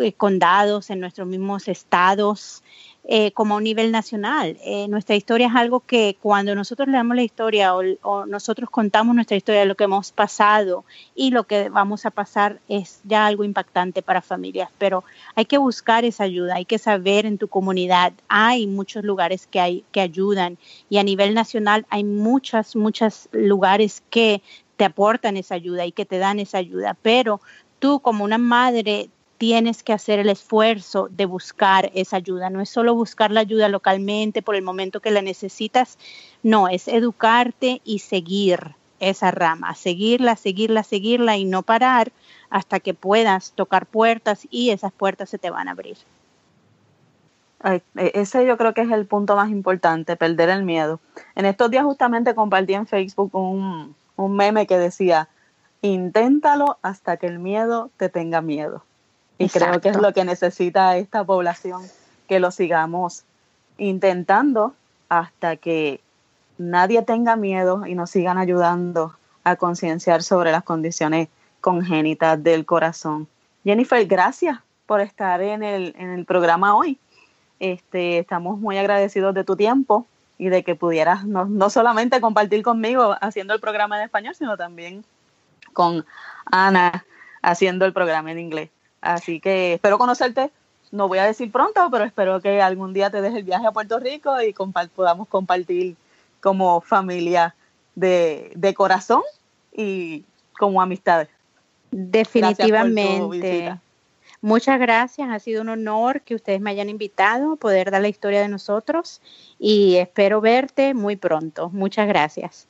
eh, 0.02 0.12
condados, 0.12 0.90
en 0.90 1.00
nuestros 1.00 1.26
mismos 1.26 1.66
estados. 1.66 2.62
Eh, 3.06 3.32
como 3.32 3.52
a 3.52 3.56
un 3.58 3.64
nivel 3.64 3.92
nacional. 3.92 4.56
Eh, 4.64 4.88
nuestra 4.88 5.14
historia 5.14 5.48
es 5.48 5.54
algo 5.54 5.80
que 5.80 6.16
cuando 6.22 6.54
nosotros 6.54 6.88
leemos 6.88 7.14
la 7.14 7.22
historia 7.22 7.74
o, 7.74 8.24
nosotros 8.24 8.70
contamos 8.70 9.14
nuestra 9.14 9.36
historia 9.36 9.66
lo 9.66 9.74
que 9.74 9.84
hemos 9.84 10.10
pasado 10.10 10.86
y 11.14 11.30
lo 11.30 11.44
que 11.44 11.68
vamos 11.68 12.06
a 12.06 12.10
pasar 12.10 12.60
es 12.66 13.02
ya 13.04 13.26
algo 13.26 13.44
impactante 13.44 14.00
para 14.00 14.22
familias, 14.22 14.70
pero 14.78 15.04
hay 15.34 15.44
que 15.44 15.58
buscar 15.58 16.06
esa 16.06 16.24
ayuda, 16.24 16.54
hay 16.54 16.64
que 16.64 16.78
saber 16.78 17.26
en 17.26 17.36
tu 17.36 17.46
comunidad, 17.46 18.14
hay 18.28 18.66
muchos 18.66 19.04
lugares 19.04 19.46
que, 19.46 19.60
hay, 19.60 19.84
que 19.92 20.00
ayudan 20.00 20.56
y 20.88 20.96
a 20.96 21.02
nivel 21.02 21.34
nacional 21.34 21.84
hay 21.90 22.04
muchas, 22.04 22.74
muchos 22.74 23.28
lugares 23.32 24.02
que 24.08 24.40
te 24.78 24.86
aportan 24.86 25.36
esa 25.36 25.56
ayuda 25.56 25.84
y 25.84 25.92
que 25.92 26.06
te 26.06 26.16
dan 26.16 26.38
esa 26.38 26.56
ayuda, 26.56 26.96
pero 27.02 27.42
tú 27.80 28.00
como 28.00 28.24
una 28.24 28.38
madre 28.38 29.10
tienes 29.38 29.82
que 29.82 29.92
hacer 29.92 30.18
el 30.18 30.28
esfuerzo 30.28 31.08
de 31.10 31.26
buscar 31.26 31.90
esa 31.94 32.16
ayuda. 32.16 32.50
No 32.50 32.60
es 32.60 32.70
solo 32.70 32.94
buscar 32.94 33.30
la 33.30 33.40
ayuda 33.40 33.68
localmente 33.68 34.42
por 34.42 34.54
el 34.54 34.62
momento 34.62 35.00
que 35.00 35.10
la 35.10 35.22
necesitas, 35.22 35.98
no, 36.42 36.68
es 36.68 36.88
educarte 36.88 37.80
y 37.84 38.00
seguir 38.00 38.74
esa 39.00 39.30
rama, 39.30 39.74
seguirla, 39.74 40.36
seguirla, 40.36 40.82
seguirla 40.82 41.36
y 41.36 41.44
no 41.44 41.62
parar 41.62 42.12
hasta 42.50 42.80
que 42.80 42.94
puedas 42.94 43.52
tocar 43.52 43.86
puertas 43.86 44.46
y 44.50 44.70
esas 44.70 44.92
puertas 44.92 45.28
se 45.28 45.38
te 45.38 45.50
van 45.50 45.68
a 45.68 45.72
abrir. 45.72 45.96
E, 47.64 47.82
ese 47.96 48.46
yo 48.46 48.56
creo 48.56 48.74
que 48.74 48.82
es 48.82 48.90
el 48.90 49.06
punto 49.06 49.36
más 49.36 49.50
importante, 49.50 50.16
perder 50.16 50.50
el 50.50 50.64
miedo. 50.64 51.00
En 51.34 51.46
estos 51.46 51.70
días 51.70 51.84
justamente 51.84 52.34
compartí 52.34 52.74
en 52.74 52.86
Facebook 52.86 53.34
un, 53.34 53.94
un 54.16 54.36
meme 54.36 54.66
que 54.66 54.78
decía, 54.78 55.28
inténtalo 55.82 56.78
hasta 56.82 57.16
que 57.16 57.26
el 57.26 57.38
miedo 57.38 57.90
te 57.96 58.08
tenga 58.08 58.40
miedo. 58.40 58.84
Y 59.38 59.48
creo 59.48 59.80
que 59.80 59.88
es 59.88 60.00
lo 60.00 60.12
que 60.12 60.24
necesita 60.24 60.96
esta 60.96 61.24
población, 61.24 61.82
que 62.28 62.38
lo 62.38 62.50
sigamos 62.50 63.24
intentando 63.78 64.74
hasta 65.08 65.56
que 65.56 66.00
nadie 66.58 67.02
tenga 67.02 67.36
miedo 67.36 67.86
y 67.86 67.94
nos 67.94 68.10
sigan 68.10 68.38
ayudando 68.38 69.16
a 69.42 69.56
concienciar 69.56 70.22
sobre 70.22 70.52
las 70.52 70.62
condiciones 70.62 71.28
congénitas 71.60 72.42
del 72.42 72.64
corazón. 72.64 73.26
Jennifer, 73.64 74.04
gracias 74.06 74.58
por 74.86 75.00
estar 75.00 75.40
en 75.42 75.62
el, 75.62 75.94
en 75.98 76.10
el 76.10 76.24
programa 76.24 76.76
hoy. 76.76 76.98
Este, 77.60 78.18
estamos 78.18 78.58
muy 78.58 78.78
agradecidos 78.78 79.34
de 79.34 79.44
tu 79.44 79.56
tiempo 79.56 80.06
y 80.38 80.48
de 80.48 80.62
que 80.62 80.74
pudieras 80.74 81.24
no, 81.24 81.44
no 81.46 81.70
solamente 81.70 82.20
compartir 82.20 82.62
conmigo 82.62 83.16
haciendo 83.20 83.54
el 83.54 83.60
programa 83.60 83.96
en 83.98 84.04
español, 84.04 84.34
sino 84.34 84.56
también 84.56 85.04
con 85.72 86.04
Ana 86.46 87.04
haciendo 87.42 87.84
el 87.84 87.92
programa 87.92 88.32
en 88.32 88.38
inglés. 88.38 88.70
Así 89.04 89.38
que 89.38 89.74
espero 89.74 89.98
conocerte, 89.98 90.50
no 90.90 91.08
voy 91.08 91.18
a 91.18 91.26
decir 91.26 91.52
pronto, 91.52 91.88
pero 91.90 92.04
espero 92.04 92.40
que 92.40 92.62
algún 92.62 92.94
día 92.94 93.10
te 93.10 93.20
deje 93.20 93.36
el 93.36 93.44
viaje 93.44 93.66
a 93.66 93.72
Puerto 93.72 93.98
Rico 93.98 94.40
y 94.40 94.54
podamos 94.94 95.28
compartir 95.28 95.94
como 96.40 96.80
familia 96.80 97.54
de, 97.94 98.74
corazón 98.74 99.20
y 99.76 100.24
como 100.58 100.80
amistades. 100.80 101.28
Definitivamente. 101.90 103.78
Muchas 104.40 104.80
gracias, 104.80 105.28
ha 105.28 105.38
sido 105.38 105.60
un 105.60 105.68
honor 105.68 106.22
que 106.22 106.34
ustedes 106.34 106.62
me 106.62 106.70
hayan 106.70 106.88
invitado 106.88 107.52
a 107.52 107.56
poder 107.56 107.90
dar 107.90 108.00
la 108.00 108.08
historia 108.08 108.40
de 108.40 108.48
nosotros 108.48 109.20
y 109.58 109.96
espero 109.96 110.40
verte 110.40 110.94
muy 110.94 111.16
pronto. 111.16 111.68
Muchas 111.70 112.08
gracias. 112.08 112.66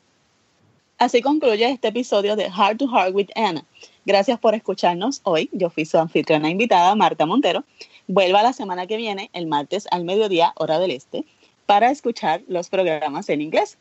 Así 0.99 1.23
concluye 1.23 1.71
este 1.71 1.89
episodio 1.89 2.35
de 2.35 2.51
Heart 2.51 2.79
to 2.79 2.89
Heart 2.89 3.15
with 3.15 3.29
Anna. 3.37 3.65
Gracias 4.07 4.39
por 4.39 4.55
escucharnos 4.55 5.21
hoy. 5.25 5.49
Yo 5.53 5.71
fui 5.71 5.85
su 5.85 5.99
anfitriona 5.99 6.51
invitada, 6.51 6.95
Marta 6.95 7.27
Montero. 7.27 7.65
Vuelva 8.07 8.43
la 8.43 8.53
semana 8.53 8.87
que 8.87 8.97
viene, 8.97 9.31
el 9.33 9.47
martes 9.47 9.87
al 9.91 10.05
mediodía, 10.05 10.53
hora 10.57 10.79
del 10.79 10.91
este, 10.91 11.25
para 11.67 11.91
escuchar 11.91 12.43
los 12.49 12.69
programas 12.69 13.29
en 13.29 13.41
inglés. 13.41 13.79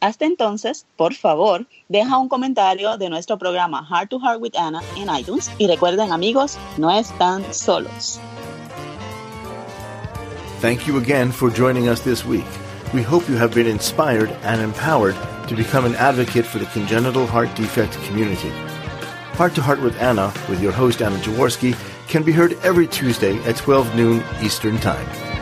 Hasta 0.00 0.26
entonces, 0.26 0.86
por 0.96 1.14
favor, 1.14 1.66
deja 1.88 2.18
un 2.18 2.28
comentario 2.28 2.98
de 2.98 3.08
nuestro 3.08 3.38
programa 3.38 3.84
Heart 3.84 4.10
to 4.10 4.20
Heart 4.20 4.40
with 4.40 4.54
Anna 4.56 4.82
en 4.96 5.08
iTunes 5.14 5.50
y 5.58 5.66
recuerden 5.66 6.12
amigos, 6.12 6.58
no 6.76 6.90
están 6.90 7.42
solos. 7.52 8.20
Thank 10.60 10.86
you 10.86 10.98
again 10.98 11.32
for 11.32 11.50
joining 11.50 11.88
us 11.88 12.00
this 12.02 12.24
week. 12.24 12.46
We 12.92 13.02
hope 13.02 13.28
you 13.28 13.36
have 13.36 13.54
been 13.54 13.66
inspired 13.66 14.30
and 14.44 14.62
empowered 14.62 15.16
to 15.48 15.54
become 15.56 15.84
an 15.84 15.94
advocate 15.96 16.46
for 16.46 16.58
the 16.58 16.66
congenital 16.66 17.26
heart 17.26 17.54
defect 17.56 17.98
community. 18.06 18.52
Heart 19.34 19.56
to 19.56 19.62
Heart 19.62 19.80
with 19.80 20.00
Anna, 20.00 20.32
with 20.48 20.62
your 20.62 20.70
host 20.70 21.02
Anna 21.02 21.16
Jaworski, 21.16 21.76
can 22.06 22.22
be 22.22 22.30
heard 22.30 22.52
every 22.62 22.86
Tuesday 22.86 23.36
at 23.42 23.56
12 23.56 23.96
noon 23.96 24.22
Eastern 24.40 24.78
Time. 24.78 25.33